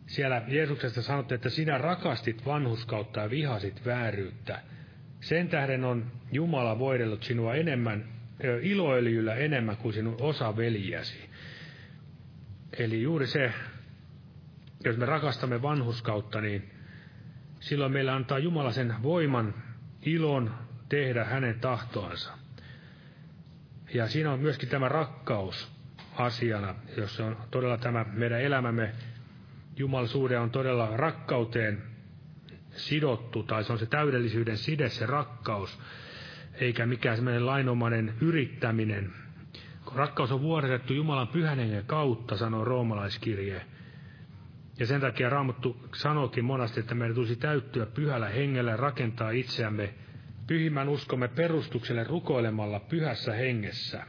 Siellä 0.07 0.43
Jeesuksesta 0.49 1.03
sanotte, 1.03 1.35
että 1.35 1.49
sinä 1.49 1.79
rakastit 1.79 2.47
vanhuskautta 2.47 3.21
ja 3.21 3.31
vihasit 3.31 3.87
vääryyttä. 3.87 4.61
Sen 5.21 5.49
tähden 5.49 5.85
on 5.85 6.13
Jumala 6.33 6.79
voidellut 6.79 7.23
sinua 7.23 7.55
enemmän 7.55 8.05
iloöljyllä 8.63 9.35
enemmän 9.35 9.77
kuin 9.77 9.93
sinun 9.93 10.17
osa 10.21 10.57
veljäsi. 10.57 11.31
Eli 12.79 13.03
juuri 13.03 13.27
se, 13.27 13.53
jos 14.85 14.97
me 14.97 15.07
rakastamme 15.07 15.63
vanhuskautta, 15.63 16.41
niin 16.41 16.71
silloin 17.61 17.93
meillä 17.93 18.15
antaa 18.15 18.39
Jumala 18.39 18.73
sen 18.73 18.95
voiman, 19.03 19.55
ilon 20.03 20.55
tehdä 20.89 21.25
hänen 21.25 21.61
tahtoansa. 21.61 22.33
Ja 23.95 24.09
siinä 24.09 24.33
on 24.33 24.41
myöskin 24.41 24.69
tämä 24.69 24.89
rakkaus 24.89 25.80
asiana, 26.25 26.75
jos 26.97 27.17
se 27.17 27.23
on 27.23 27.37
todella 27.51 27.79
tämä 27.79 28.07
meidän 28.13 28.41
elämämme, 28.41 28.93
Jumalisuuden 29.77 30.41
on 30.41 30.51
todella 30.51 30.97
rakkauteen 30.97 31.83
sidottu, 32.71 33.43
tai 33.43 33.65
se 33.65 33.73
on 33.73 33.79
se 33.79 33.87
täydellisyyden 33.87 34.59
side, 34.59 34.89
se 34.89 35.07
rakkaus, 35.07 35.79
eikä 36.55 36.87
mikään 36.87 37.17
semmoinen 37.17 37.47
lainomainen 37.47 38.15
yrittäminen. 38.21 39.13
Kun 39.85 39.97
rakkaus 39.97 40.33
on 40.33 40.43
vuodatettu 40.43 40.93
Jumalan 40.93 41.29
pyhän 41.29 41.59
kautta, 41.87 42.37
sanoo 42.37 42.65
roomalaiskirje. 42.65 43.63
Ja 44.79 44.87
sen 44.87 45.01
takia 45.01 45.31
Raamattu 45.31 45.89
sanookin 45.95 46.45
monasti, 46.45 46.81
että 46.81 46.95
meidän 46.95 47.15
tulisi 47.15 47.37
täyttyä 47.37 47.87
pyhällä 47.87 48.29
hengellä 48.29 48.77
rakentaa 48.77 49.31
itseämme 49.31 49.95
pyhimmän 50.47 50.89
uskomme 50.89 51.29
perustukselle 51.29 52.05
rukoilemalla 52.05 52.81
pyhässä 52.81 53.33
hengessä. 53.33 54.07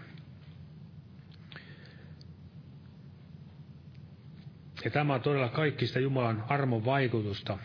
Ja 4.86 4.92
tämä 4.92 5.14
on 5.14 5.22
todella 5.22 5.50
kaikista 5.50 6.00
Jumalan 6.00 6.44
armon 6.50 6.86
vaikutusta 6.86 7.58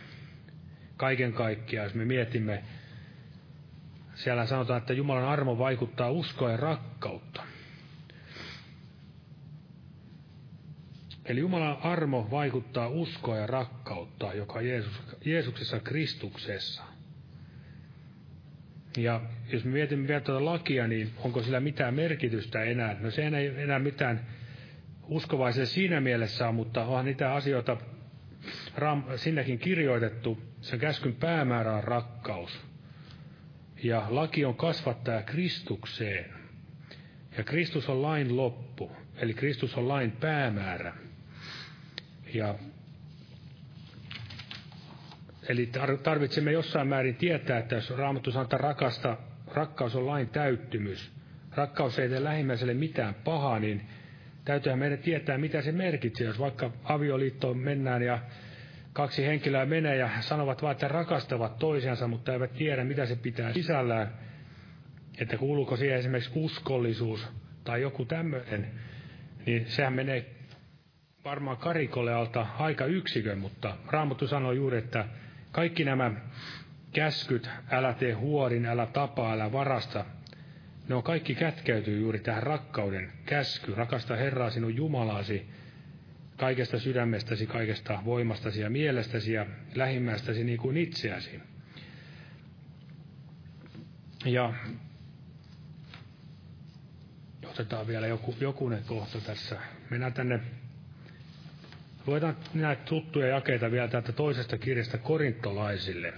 kaiken 0.97 1.33
kaikkiaan, 1.33 1.85
jos 1.85 1.95
me 1.95 2.05
mietimme 2.05 2.65
siellä 4.15 4.47
sanotaan, 4.47 4.79
että 4.79 4.93
Jumalan 4.93 5.25
armo 5.25 5.59
vaikuttaa 5.59 6.11
uskoa 6.11 6.51
ja 6.51 6.57
rakkautta. 6.57 7.43
Eli 11.25 11.41
Jumalan 11.41 11.79
armo 11.83 12.29
vaikuttaa 12.31 12.89
uskoa 12.89 13.37
ja 13.37 13.47
rakkautta, 13.47 14.35
joka 14.35 14.61
Jeesus, 14.61 15.03
Jeesuksessa 15.25 15.81
Kristuksessa. 15.81 16.83
Ja 18.97 19.21
jos 19.53 19.65
me 19.65 19.71
mietimme 19.71 20.09
vielä 20.09 20.21
tuota 20.21 20.45
lakia, 20.45 20.87
niin 20.87 21.11
onko 21.19 21.43
sillä 21.43 21.61
mitään 21.61 21.95
merkitystä 21.95 22.63
enää? 22.63 22.97
No 23.01 23.11
se 23.11 23.27
ei 23.27 23.47
enää 23.63 23.79
mitään 23.79 24.27
uskovaiselle 25.09 25.67
siinä 25.67 26.01
mielessä 26.01 26.53
mutta 26.53 26.85
onhan 26.85 27.05
niitä 27.05 27.35
asioita 27.35 27.77
ram, 28.75 29.05
sinnekin 29.17 29.59
kirjoitettu. 29.59 30.39
Sen 30.61 30.81
käskyn 30.81 31.15
päämäärä 31.15 31.73
on 31.73 31.85
rakkaus. 31.85 32.61
Ja 33.83 34.07
laki 34.09 34.45
on 34.45 34.55
kasvattaja 34.57 35.23
Kristukseen. 35.23 36.31
Ja 37.39 37.45
Kristus 37.45 37.89
on 37.89 38.03
lain 38.03 38.37
loppu, 38.37 38.93
eli 39.17 39.35
Kristus 39.35 39.75
on 39.75 39.89
lain 39.89 40.11
päämäärä. 40.11 40.95
Ja 42.35 42.55
Eli 45.49 45.71
tarvitsemme 46.03 46.53
jossain 46.53 46.89
määrin 46.89 47.15
tietää, 47.15 47.59
että 47.59 47.75
jos 47.75 47.91
Raamattu 47.91 48.31
sanotaan 48.31 48.61
rakasta, 48.61 49.17
rakkaus 49.55 49.97
on 49.97 50.07
lain 50.07 50.29
täyttymys, 50.29 51.13
rakkaus 51.55 51.99
ei 51.99 52.09
tee 52.09 52.25
lähimmäiselle 52.25 52.75
mitään 52.75 53.15
pahaa, 53.15 53.59
niin 53.59 53.89
täytyyhän 54.47 54.79
meidän 54.79 54.99
tietää, 54.99 55.39
mitä 55.39 55.63
se 55.63 55.73
merkitsee. 55.73 56.27
Jos 56.27 56.39
vaikka 56.39 56.71
avioliittoon 56.85 57.59
mennään 57.59 58.03
ja 58.03 58.19
kaksi 58.93 59.27
henkilöä 59.27 59.67
menee 59.67 59.97
ja 59.97 60.11
sanovat 60.21 60.63
vain, 60.63 60.73
että 60.73 60.89
rakastavat 60.89 61.59
toisiansa, 61.59 62.09
mutta 62.09 62.33
eivät 62.33 62.53
tiedä, 62.53 62.85
mitä 62.85 63.07
se 63.07 63.17
pitää 63.17 63.53
sisällään. 63.53 64.13
Että 65.19 65.37
kuuluuko 65.37 65.77
siihen 65.77 65.99
esimerkiksi 65.99 66.31
uskollisuus 66.35 67.29
tai 67.65 67.83
joku 67.83 68.05
tämmöinen, 68.05 68.71
niin 69.47 69.67
sehän 69.67 69.93
menee 69.93 70.27
varmaan 71.25 71.57
karikolle 71.57 72.15
alta 72.15 72.47
aika 72.59 72.85
yksikön, 72.85 73.39
mutta 73.39 73.77
Raamattu 73.87 74.27
sanoo 74.27 74.53
juuri, 74.53 74.79
että 74.79 75.05
kaikki 75.53 75.85
nämä 75.85 76.13
käskyt, 76.93 77.51
älä 77.71 77.95
tee 77.95 78.13
huorin, 78.13 78.67
älä 78.67 78.87
tapaa, 78.87 79.33
älä 79.33 79.53
varasta, 79.53 80.05
ne 80.89 80.95
on 80.95 81.03
kaikki 81.03 81.35
kätkeytyy 81.35 82.01
juuri 82.01 82.19
tähän 82.19 82.43
rakkauden 82.43 83.13
käsky. 83.27 83.75
Rakasta 83.75 84.17
Herraa 84.17 84.51
sinun 84.51 84.77
Jumalasi 84.77 85.47
kaikesta 86.37 86.79
sydämestäsi, 86.79 87.47
kaikesta 87.47 88.03
voimastasi 88.05 88.61
ja 88.61 88.71
mielestäsi 88.71 89.33
ja 89.33 89.47
lähimmästäsi 89.75 90.45
niin 90.45 90.59
kuin 90.59 90.77
itseäsi. 90.77 91.41
Ja 94.25 94.53
otetaan 97.47 97.87
vielä 97.87 98.07
joku, 98.07 98.35
jokunen 98.41 98.85
kohta 98.87 99.21
tässä. 99.21 99.61
Mennään 99.91 100.13
tänne, 100.13 100.41
luetaan 102.07 102.37
näitä 102.55 102.83
tuttuja 102.85 103.27
jakeita 103.27 103.71
vielä 103.71 103.89
täältä 103.89 104.13
toisesta 104.13 104.59
kirjasta 104.59 104.99
korintolaisille. 104.99 106.13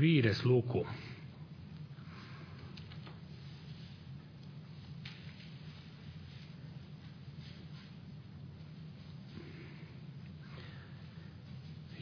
Viides 0.00 0.44
luku. 0.44 0.86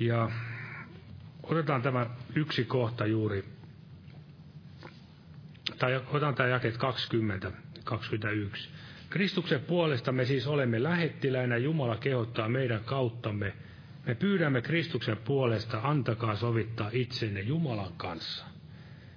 Ja 0.00 0.30
otetaan 1.42 1.82
tämä 1.82 2.06
yksi 2.34 2.64
kohta 2.64 3.06
juuri, 3.06 3.44
tai 5.78 5.96
otetaan 5.96 6.34
tämä 6.34 6.48
jaket 6.48 6.76
20, 6.76 7.52
21. 7.84 8.68
Kristuksen 9.10 9.60
puolesta 9.60 10.12
me 10.12 10.24
siis 10.24 10.46
olemme 10.46 10.82
lähettiläinä, 10.82 11.56
Jumala 11.56 11.96
kehottaa 11.96 12.48
meidän 12.48 12.84
kauttamme. 12.84 13.52
Me 14.06 14.14
pyydämme 14.14 14.62
Kristuksen 14.62 15.16
puolesta, 15.16 15.80
antakaa 15.82 16.36
sovittaa 16.36 16.90
itsenne 16.92 17.40
Jumalan 17.40 17.92
kanssa. 17.96 18.46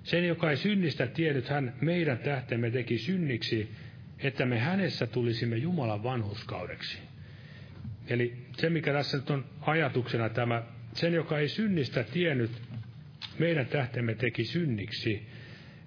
Sen, 0.04 0.28
joka 0.28 0.52
ei 0.52 0.58
synnistä 0.58 1.08
tiennyt, 1.08 1.50
hän 1.50 1.74
meidän 1.82 2.18
tähtemme 2.18 2.72
teki 2.72 2.98
synniksi, 2.98 3.72
että 4.20 4.46
me 4.46 4.60
hänessä 4.60 5.08
tulisimme 5.08 5.58
Jumalan 5.58 6.04
vanhuskaudeksi. 6.04 6.98
Eli 8.08 8.38
se, 8.58 8.70
mikä 8.70 8.94
tässä 8.94 9.18
nyt 9.18 9.30
on 9.30 9.46
ajatuksena 9.62 10.30
tämä, 10.30 10.64
sen, 10.94 11.14
joka 11.14 11.40
ei 11.40 11.48
synnistä 11.48 12.04
tiennyt, 12.04 12.52
meidän 13.40 13.66
tähtemme 13.66 14.16
teki 14.16 14.44
synniksi. 14.44 15.28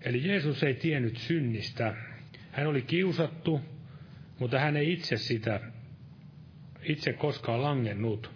Eli 0.02 0.28
Jeesus 0.28 0.62
ei 0.62 0.74
tiennyt 0.74 1.16
synnistä. 1.16 1.94
Hän 2.52 2.66
oli 2.66 2.82
kiusattu, 2.82 3.61
mutta 4.38 4.59
hän 4.59 4.76
ei 4.76 4.92
itse 4.92 5.16
sitä, 5.16 5.61
itse 6.82 7.12
koskaan 7.12 7.62
langennut. 7.62 8.30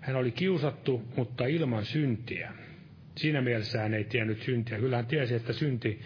Hän 0.00 0.16
oli 0.16 0.30
kiusattu, 0.30 1.08
mutta 1.16 1.46
ilman 1.46 1.84
syntiä. 1.84 2.52
Siinä 3.16 3.40
mielessä 3.40 3.80
hän 3.80 3.94
ei 3.94 4.04
tiennyt 4.04 4.42
syntiä. 4.42 4.78
Kyllä 4.78 4.96
hän 4.96 5.06
tiesi, 5.06 5.34
että 5.34 5.52
synti 5.52 6.00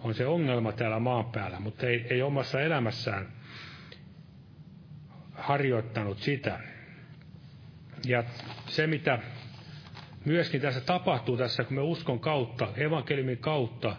on 0.00 0.14
se 0.14 0.26
ongelma 0.26 0.72
täällä 0.72 0.98
maan 0.98 1.24
päällä, 1.24 1.60
mutta 1.60 1.86
ei, 1.86 2.06
ei 2.10 2.22
omassa 2.22 2.60
elämässään 2.60 3.28
harjoittanut 5.32 6.18
sitä. 6.18 6.60
Ja 8.06 8.24
se, 8.66 8.86
mitä 8.86 9.18
myöskin 10.24 10.60
tässä 10.60 10.80
tapahtuu 10.80 11.36
tässä, 11.36 11.64
kun 11.64 11.74
me 11.76 11.82
uskon 11.82 12.20
kautta, 12.20 12.68
evankeliumin 12.76 13.38
kautta, 13.38 13.96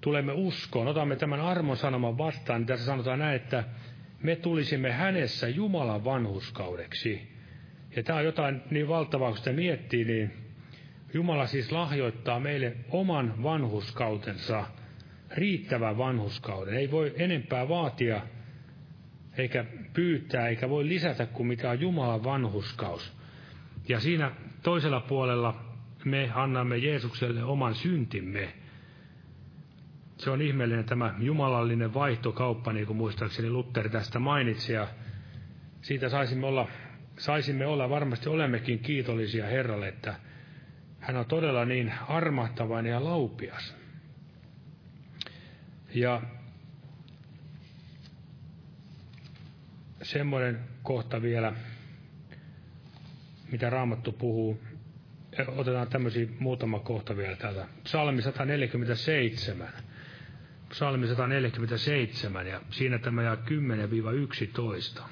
tulemme 0.00 0.32
uskoon, 0.32 0.88
otamme 0.88 1.16
tämän 1.16 1.40
armon 1.40 1.76
sanoman 1.76 2.18
vastaan, 2.18 2.60
niin 2.60 2.66
tässä 2.66 2.86
sanotaan 2.86 3.18
näin, 3.18 3.36
että 3.36 3.64
me 4.22 4.36
tulisimme 4.36 4.92
hänessä 4.92 5.48
Jumalan 5.48 6.04
vanhuskaudeksi. 6.04 7.34
Ja 7.96 8.02
tämä 8.02 8.18
on 8.18 8.24
jotain 8.24 8.62
niin 8.70 8.88
valtavaa, 8.88 9.28
kun 9.28 9.38
sitä 9.38 9.52
miettii, 9.52 10.04
niin 10.04 10.32
Jumala 11.14 11.46
siis 11.46 11.72
lahjoittaa 11.72 12.40
meille 12.40 12.76
oman 12.90 13.42
vanhuskautensa, 13.42 14.64
riittävän 15.30 15.98
vanhuskauden. 15.98 16.74
Ei 16.74 16.90
voi 16.90 17.14
enempää 17.16 17.68
vaatia, 17.68 18.20
eikä 19.38 19.64
pyytää, 19.92 20.48
eikä 20.48 20.68
voi 20.68 20.88
lisätä 20.88 21.26
kuin 21.26 21.46
mikä 21.46 21.70
on 21.70 21.80
Jumalan 21.80 22.24
vanhuskaus. 22.24 23.12
Ja 23.88 24.00
siinä 24.00 24.30
toisella 24.62 25.00
puolella 25.00 25.64
me 26.04 26.30
annamme 26.34 26.76
Jeesukselle 26.76 27.44
oman 27.44 27.74
syntimme. 27.74 28.54
Se 30.18 30.30
on 30.30 30.42
ihmeellinen 30.42 30.84
tämä 30.84 31.14
jumalallinen 31.18 31.94
vaihtokauppa, 31.94 32.72
niin 32.72 32.86
kuin 32.86 32.96
muistaakseni 32.96 33.50
Luther 33.50 33.88
tästä 33.88 34.18
mainitsi, 34.18 34.72
ja 34.72 34.88
siitä 35.82 36.08
saisimme 36.08 36.46
olla, 36.46 36.68
saisimme 37.18 37.66
olla, 37.66 37.90
varmasti 37.90 38.28
olemmekin 38.28 38.78
kiitollisia 38.78 39.46
Herralle, 39.46 39.88
että 39.88 40.14
hän 41.00 41.16
on 41.16 41.26
todella 41.26 41.64
niin 41.64 41.92
armahtavainen 42.08 42.92
ja 42.92 43.04
laupias. 43.04 43.76
Ja 45.94 46.22
semmoinen 50.04 50.60
kohta 50.82 51.22
vielä, 51.22 51.52
mitä 53.52 53.70
Raamattu 53.70 54.12
puhuu. 54.12 54.60
Otetaan 55.48 55.88
tämmöisiä 55.88 56.26
muutama 56.38 56.78
kohta 56.80 57.16
vielä 57.16 57.36
täältä. 57.36 57.66
Psalmi 57.84 58.22
147. 58.22 59.68
Psalmi 60.68 61.06
147 61.06 62.46
ja 62.46 62.60
siinä 62.70 62.98
tämä 62.98 63.22
jää 63.22 63.36
10-11. 64.98 65.02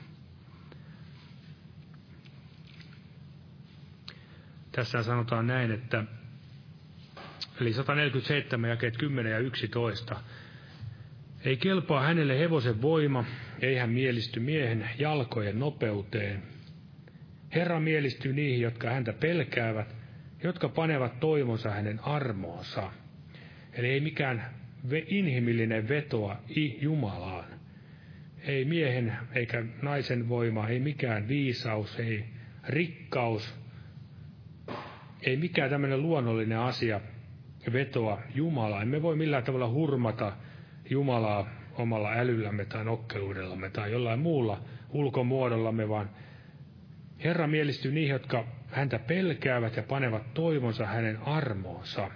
Tässä 4.73 5.03
sanotaan 5.03 5.47
näin, 5.47 5.71
että 5.71 6.05
eli 7.61 7.73
147 7.73 8.71
jakeet 8.71 8.97
10 8.97 9.33
ja 9.33 9.39
11. 9.39 10.17
Ei 11.45 11.57
kelpaa 11.57 12.03
hänelle 12.03 12.39
hevosen 12.39 12.83
voima, 12.83 13.25
ei 13.61 13.77
hän 13.77 13.91
mielisty 13.91 14.41
miehen 14.41 14.91
jalkojen 14.99 15.59
nopeuteen. 15.59 16.43
Herra 17.55 17.81
mielistyy 17.81 18.33
niihin, 18.33 18.61
jotka 18.61 18.91
häntä 18.91 19.13
pelkäävät, 19.13 19.95
jotka 20.43 20.69
panevat 20.69 21.21
toivonsa 21.21 21.71
hänen 21.71 22.01
armoonsa. 22.05 22.93
Eli 23.73 23.89
ei 23.89 24.01
mikään 24.01 24.45
inhimillinen 25.07 25.89
vetoa 25.89 26.37
Jumalaan. 26.81 27.45
Ei 28.41 28.65
miehen 28.65 29.13
eikä 29.35 29.65
naisen 29.83 30.29
voima, 30.29 30.69
ei 30.69 30.81
mikään 30.81 31.29
viisaus, 31.29 31.99
ei 31.99 32.25
rikkaus, 32.69 33.55
ei 35.23 35.37
mikään 35.37 35.71
tämmöinen 35.71 36.03
luonnollinen 36.03 36.59
asia 36.59 37.01
vetoa 37.73 38.23
Jumalaa. 38.35 38.83
Emme 38.83 39.03
voi 39.03 39.17
millään 39.17 39.45
tavalla 39.45 39.71
hurmata 39.71 40.33
Jumalaa 40.93 41.49
omalla 41.75 42.13
älyllämme 42.13 42.65
tai 42.65 42.85
nokkeluudellamme 42.85 43.71
tai 43.71 43.93
jollain 43.93 44.21
muulla 44.21 44.61
ulkomuodollamme, 44.91 45.89
vaan 45.89 46.11
Herra 47.25 47.47
mielistyy 47.47 47.93
niihin, 47.93 48.13
jotka 48.13 48.45
häntä 48.71 48.99
pelkäävät 48.99 49.77
ja 49.77 49.83
panevat 49.83 50.35
toivonsa 50.35 50.87
hänen 50.87 51.19
armoonsa. 51.19 52.11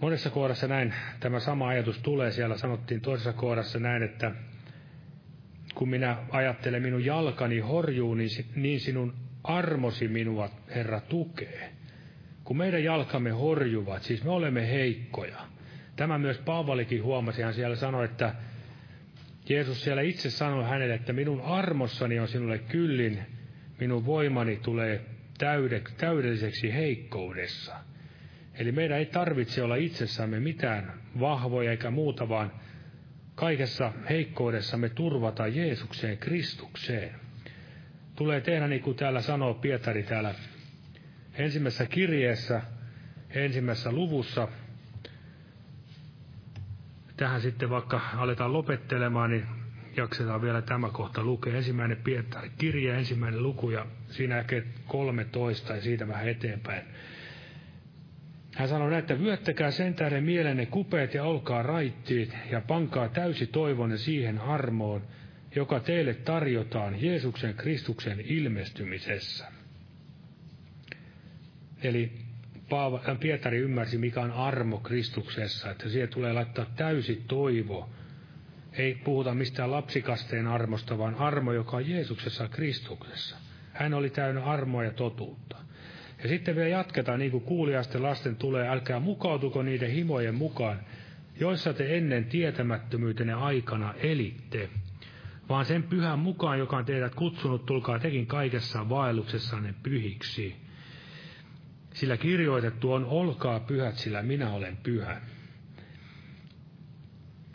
Monessa 0.00 0.30
kohdassa 0.30 0.68
näin 0.68 0.94
tämä 1.20 1.40
sama 1.40 1.68
ajatus 1.68 1.98
tulee. 1.98 2.30
Siellä 2.30 2.56
sanottiin 2.56 3.00
toisessa 3.00 3.32
kohdassa 3.32 3.78
näin, 3.78 4.02
että 4.02 4.32
kun 5.74 5.88
minä 5.88 6.16
ajattelen 6.30 6.82
minun 6.82 7.04
jalkani 7.04 7.58
horjuu, 7.58 8.14
niin, 8.14 8.30
niin 8.56 8.80
sinun 8.80 9.14
armosi 9.44 10.08
minua, 10.08 10.50
Herra, 10.74 11.00
tukee. 11.00 11.72
Kun 12.44 12.56
meidän 12.56 12.84
jalkamme 12.84 13.30
horjuvat, 13.30 14.02
siis 14.02 14.24
me 14.24 14.30
olemme 14.30 14.70
heikkoja. 14.70 15.53
Tämä 15.96 16.18
myös 16.18 16.38
Paavalikin 16.38 17.02
huomasi, 17.02 17.42
hän 17.42 17.54
siellä 17.54 17.76
sanoi, 17.76 18.04
että 18.04 18.34
Jeesus 19.48 19.84
siellä 19.84 20.02
itse 20.02 20.30
sanoi 20.30 20.64
hänelle, 20.64 20.94
että 20.94 21.12
minun 21.12 21.40
armossani 21.40 22.18
on 22.20 22.28
sinulle 22.28 22.58
kyllin, 22.58 23.18
minun 23.80 24.06
voimani 24.06 24.56
tulee 24.56 25.00
täyde, 25.38 25.82
täydelliseksi 25.96 26.74
heikkoudessa. 26.74 27.76
Eli 28.54 28.72
meidän 28.72 28.98
ei 28.98 29.06
tarvitse 29.06 29.62
olla 29.62 29.76
itsessämme 29.76 30.40
mitään 30.40 30.92
vahvoja 31.20 31.70
eikä 31.70 31.90
muuta, 31.90 32.28
vaan 32.28 32.52
kaikessa 33.34 33.92
heikkoudessamme 34.10 34.88
turvata 34.88 35.46
Jeesukseen, 35.46 36.18
Kristukseen 36.18 37.14
tulee 38.16 38.40
tehdä 38.40 38.68
niin 38.68 38.82
kuin 38.82 38.96
täällä 38.96 39.20
sanoo 39.20 39.54
Pietari 39.54 40.02
täällä 40.02 40.34
ensimmäisessä 41.34 41.86
kirjeessä, 41.86 42.62
ensimmäisessä 43.30 43.92
luvussa. 43.92 44.48
Tähän 47.16 47.40
sitten 47.40 47.70
vaikka 47.70 48.00
aletaan 48.16 48.52
lopettelemaan, 48.52 49.30
niin 49.30 49.46
jaksetaan 49.96 50.42
vielä 50.42 50.62
tämä 50.62 50.90
kohta 50.90 51.22
lukea. 51.24 51.56
Ensimmäinen 51.56 51.96
Pietari, 52.04 52.50
kirje, 52.58 52.94
ensimmäinen 52.94 53.42
luku 53.42 53.70
ja 53.70 53.86
siinä 54.08 54.38
ehkä 54.38 54.62
13 54.86 55.74
ja 55.74 55.80
siitä 55.82 56.08
vähän 56.08 56.28
eteenpäin. 56.28 56.82
Hän 58.54 58.68
sanoi 58.68 58.90
näin, 58.90 59.00
että 59.00 59.18
vyöttäkää 59.18 59.70
sen 59.70 59.94
tähden 59.94 60.24
mielenne 60.24 60.66
kupeet 60.66 61.14
ja 61.14 61.24
olkaa 61.24 61.62
raittiit 61.62 62.36
ja 62.50 62.60
pankaa 62.60 63.08
täysi 63.08 63.46
toivonne 63.46 63.96
siihen 63.96 64.38
armoon, 64.40 65.02
joka 65.54 65.80
teille 65.80 66.14
tarjotaan 66.14 67.02
Jeesuksen 67.02 67.54
Kristuksen 67.54 68.20
ilmestymisessä. 68.20 69.46
Eli 71.82 72.23
Pietari 73.20 73.58
ymmärsi, 73.58 73.98
mikä 73.98 74.20
on 74.20 74.30
armo 74.30 74.78
Kristuksessa, 74.78 75.70
että 75.70 75.88
siihen 75.88 76.08
tulee 76.08 76.32
laittaa 76.32 76.66
täysi 76.76 77.22
toivo. 77.28 77.90
Ei 78.72 78.94
puhuta 78.94 79.34
mistään 79.34 79.70
lapsikasteen 79.70 80.46
armosta, 80.46 80.98
vaan 80.98 81.14
armo, 81.14 81.52
joka 81.52 81.76
on 81.76 81.90
Jeesuksessa 81.90 82.48
Kristuksessa. 82.48 83.36
Hän 83.72 83.94
oli 83.94 84.10
täynnä 84.10 84.44
armoa 84.44 84.84
ja 84.84 84.92
totuutta. 84.92 85.56
Ja 86.22 86.28
sitten 86.28 86.56
vielä 86.56 86.68
jatketaan, 86.68 87.18
niin 87.18 87.30
kuin 87.30 87.44
kuulijasten 87.44 88.02
lasten 88.02 88.36
tulee, 88.36 88.68
älkää 88.68 89.00
mukautuko 89.00 89.62
niiden 89.62 89.90
himojen 89.90 90.34
mukaan, 90.34 90.80
joissa 91.40 91.74
te 91.74 91.96
ennen 91.96 92.24
tietämättömyytenne 92.24 93.32
aikana 93.32 93.94
elitte– 94.02 94.68
vaan 95.48 95.64
sen 95.64 95.82
pyhän 95.82 96.18
mukaan, 96.18 96.58
joka 96.58 96.76
on 96.76 96.84
teidät 96.84 97.14
kutsunut, 97.14 97.66
tulkaa 97.66 97.98
tekin 97.98 98.26
kaikessa 98.26 98.88
vaelluksessanne 98.88 99.74
pyhiksi. 99.82 100.63
Sillä 101.94 102.16
kirjoitettu 102.16 102.92
on, 102.92 103.04
olkaa 103.04 103.60
pyhät, 103.60 103.96
sillä 103.96 104.22
minä 104.22 104.50
olen 104.50 104.76
pyhä. 104.76 105.20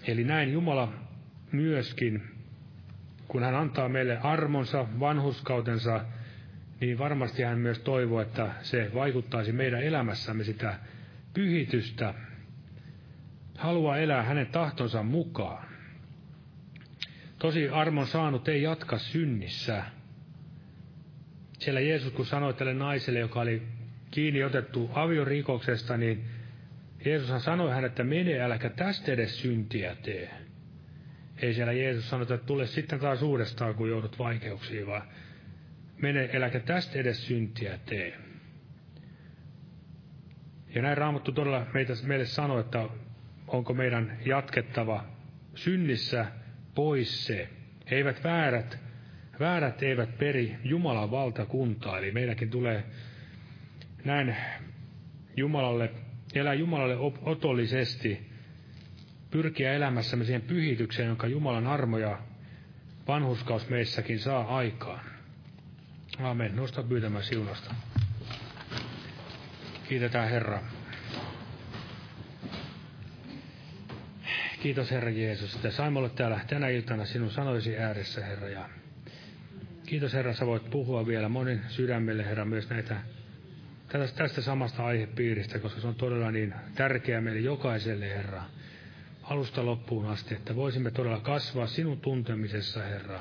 Eli 0.08 0.24
näin 0.24 0.54
Jumala 0.54 0.94
myöskin, 1.52 2.24
kun 3.28 3.44
hän 3.44 3.56
antaa 3.56 3.90
meille 3.90 4.18
armonsa, 4.18 4.88
vanhuskautensa, 5.00 6.06
niin 6.80 6.98
varmasti 6.98 7.44
hän 7.44 7.60
myös 7.60 7.80
toivoo, 7.80 8.22
että 8.22 8.52
se 8.62 8.92
vaikuttaisi 8.94 9.52
meidän 9.52 9.84
elämässämme 9.84 10.44
sitä 10.44 10.80
pyhitystä, 11.34 12.14
haluaa 13.58 13.98
elää 13.98 14.24
hänen 14.24 14.48
tahtonsa 14.48 15.04
mukaan. 15.04 15.68
Tosi 17.40 17.70
armon 17.70 18.08
saanut 18.08 18.48
ei 18.48 18.62
jatka 18.62 18.98
synnissä. 18.98 19.84
Siellä 21.60 21.80
Jeesus, 21.80 22.14
kun 22.14 22.26
sanoi 22.26 22.54
tälle 22.54 22.74
naiselle, 22.74 23.20
joka 23.20 23.42
oli 23.42 23.79
kiinni 24.12 24.44
otettu 24.44 24.92
aviorikoksesta, 24.94 25.98
niin 25.98 26.26
Jeesushan 27.06 27.42
sanoi 27.42 27.72
hän, 27.72 27.86
että 27.86 28.04
mene, 28.04 28.40
äläkä 28.42 28.70
tästä 28.70 29.12
edes 29.12 29.42
syntiä 29.42 29.96
tee. 29.96 30.30
Ei 31.38 31.54
siellä 31.54 31.74
Jeesus 31.74 32.10
sano, 32.10 32.24
että 32.24 32.38
tule 32.38 32.68
sitten 32.68 33.00
taas 33.00 33.22
uudestaan, 33.22 33.76
kun 33.76 33.90
joudut 33.90 34.20
vaikeuksiin, 34.20 34.88
vaan 34.88 35.08
mene, 36.02 36.30
eläkä 36.34 36.60
tästä 36.60 37.00
edes 37.00 37.28
syntiä 37.28 37.80
tee. 37.86 38.18
Ja 40.76 40.82
näin 40.82 40.98
Raamattu 40.98 41.32
todella 41.32 41.66
meitä, 41.74 41.94
meille 42.04 42.26
sanoo, 42.26 42.60
että 42.60 42.90
onko 43.48 43.74
meidän 43.74 44.18
jatkettava 44.26 45.06
synnissä 45.56 46.26
pois 46.76 47.26
se. 47.26 47.50
Eivät 47.92 48.24
väärät, 48.24 48.80
väärät 49.40 49.84
eivät 49.84 50.18
peri 50.18 50.56
Jumalan 50.64 51.12
valtakuntaa, 51.12 51.98
eli 51.98 52.12
meidänkin 52.12 52.50
tulee 52.50 52.84
näin 54.06 54.36
Jumalalle, 55.38 55.92
elää 56.36 56.54
Jumalalle 56.54 56.98
otollisesti, 57.22 58.30
pyrkiä 59.32 59.74
elämässämme 59.74 60.26
siihen 60.26 60.42
pyhitykseen, 60.42 61.08
jonka 61.08 61.28
Jumalan 61.28 61.68
armo 61.68 61.98
ja 61.98 62.20
vanhuskaus 63.08 63.70
meissäkin 63.70 64.20
saa 64.20 64.58
aikaan. 64.58 65.06
Aamen. 66.20 66.56
Nosta 66.56 66.84
pyytämään 66.84 67.24
siunasta. 67.24 67.76
Kiitetään 69.90 70.30
Herra. 70.30 70.62
Kiitos 74.62 74.92
Herra 74.92 75.10
Jeesus, 75.10 75.56
että 75.56 75.72
saimme 75.72 76.00
olla 76.00 76.10
täällä 76.10 76.40
tänä 76.48 76.70
iltana 76.70 77.06
sinun 77.06 77.32
sanoisi 77.32 77.78
ääressä, 77.78 78.26
Herra. 78.26 78.50
Ja 78.50 78.70
kiitos 79.86 80.14
Herra, 80.14 80.34
sä 80.34 80.46
voit 80.46 80.70
puhua 80.70 81.08
vielä 81.08 81.30
monen 81.30 81.62
sydämelle, 81.68 82.26
Herra, 82.26 82.46
myös 82.46 82.70
näitä 82.70 83.02
tästä, 83.90 84.18
tästä 84.18 84.42
samasta 84.42 84.86
aihepiiristä, 84.86 85.60
koska 85.60 85.82
se 85.82 85.88
on 85.88 85.96
todella 85.96 86.32
niin 86.32 86.54
tärkeä 86.76 87.22
meille 87.22 87.40
jokaiselle, 87.40 88.10
Herra, 88.10 88.44
alusta 89.24 89.66
loppuun 89.66 90.06
asti, 90.06 90.36
että 90.36 90.56
voisimme 90.56 90.92
todella 90.92 91.20
kasvaa 91.20 91.68
sinun 91.68 92.00
tuntemisessa, 92.00 92.84
Herra, 92.84 93.20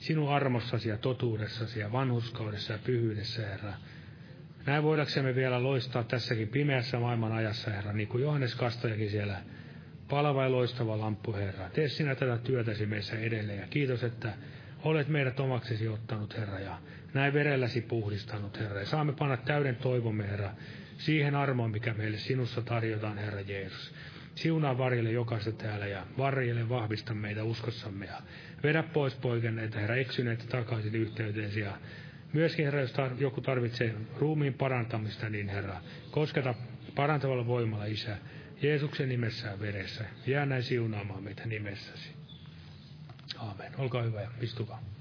sinun 0.00 0.32
armossasi 0.32 0.88
ja 0.88 0.98
totuudessasi 0.98 1.80
ja 1.80 1.92
vanhuskaudessa 1.92 2.72
ja 2.72 2.78
pyhyydessä, 2.84 3.46
Herra. 3.46 3.72
Näin 4.66 4.82
voidaksemme 4.82 5.34
vielä 5.34 5.62
loistaa 5.62 6.04
tässäkin 6.04 6.48
pimeässä 6.48 6.98
maailman 6.98 7.32
ajassa, 7.32 7.70
Herra, 7.70 7.92
niin 7.92 8.08
kuin 8.08 8.22
Johannes 8.22 8.54
Kastajakin 8.54 9.10
siellä 9.10 9.40
palava 10.08 10.42
ja 10.42 10.52
loistava 10.52 10.98
lamppu, 10.98 11.32
Herra. 11.34 11.70
Tee 11.70 11.88
sinä 11.88 12.14
tätä 12.14 12.38
työtäsi 12.38 12.86
meissä 12.86 13.18
edelleen 13.18 13.58
ja 13.58 13.66
kiitos, 13.66 14.04
että 14.04 14.32
olet 14.84 15.08
meidät 15.08 15.40
omaksesi 15.40 15.88
ottanut, 15.88 16.36
Herra, 16.38 16.58
ja 16.58 16.78
näin 17.14 17.34
verelläsi 17.34 17.80
puhdistanut, 17.80 18.60
Herra. 18.60 18.80
Ja 18.80 18.86
saamme 18.86 19.12
panna 19.12 19.36
täyden 19.36 19.76
toivomme, 19.76 20.28
Herra, 20.28 20.50
siihen 20.98 21.34
armoon, 21.34 21.70
mikä 21.70 21.94
meille 21.94 22.18
sinussa 22.18 22.62
tarjotaan, 22.62 23.18
Herra 23.18 23.40
Jeesus. 23.40 23.94
Siunaa 24.34 24.78
varjelle 24.78 25.10
jokaista 25.10 25.52
täällä 25.52 25.86
ja 25.86 26.06
varjelle 26.18 26.68
vahvista 26.68 27.14
meitä 27.14 27.44
uskossamme 27.44 28.06
ja 28.06 28.20
vedä 28.62 28.82
pois 28.82 29.14
poikenneita, 29.14 29.78
Herra, 29.78 29.96
eksyneitä 29.96 30.44
takaisin 30.48 30.94
yhteyteesi 30.94 31.60
ja 31.60 31.72
myöskin, 32.32 32.64
Herra, 32.64 32.80
jos 32.80 32.92
tar- 32.92 33.20
joku 33.20 33.40
tarvitsee 33.40 33.94
ruumiin 34.18 34.54
parantamista, 34.54 35.28
niin 35.28 35.48
Herra, 35.48 35.80
kosketa 36.10 36.54
parantavalla 36.94 37.46
voimalla, 37.46 37.84
Isä, 37.84 38.16
Jeesuksen 38.62 39.08
nimessä 39.08 39.48
ja 39.48 39.60
veressä. 39.60 40.04
Jää 40.26 40.46
näin 40.46 40.62
siunaamaan 40.62 41.22
meitä 41.22 41.46
nimessäsi. 41.46 42.08
Aamen. 43.38 43.72
Olkaa 43.78 44.02
hyvä 44.02 44.20
ja 44.20 44.30
istukaa. 44.40 44.91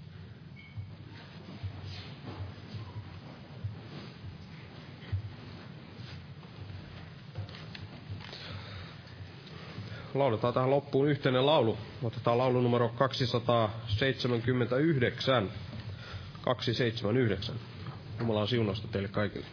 Lauletaan 10.13 10.53
tähän 10.53 10.69
loppuun 10.69 11.07
yhteinen 11.09 11.45
laulu. 11.45 11.77
Otetaan 12.03 12.37
laulu 12.37 12.61
numero 12.61 12.89
279. 12.89 15.49
279. 16.41 17.55
Jumalan 18.19 18.47
siunasta 18.47 18.87
teille 18.87 19.07
kaikille. 19.07 19.45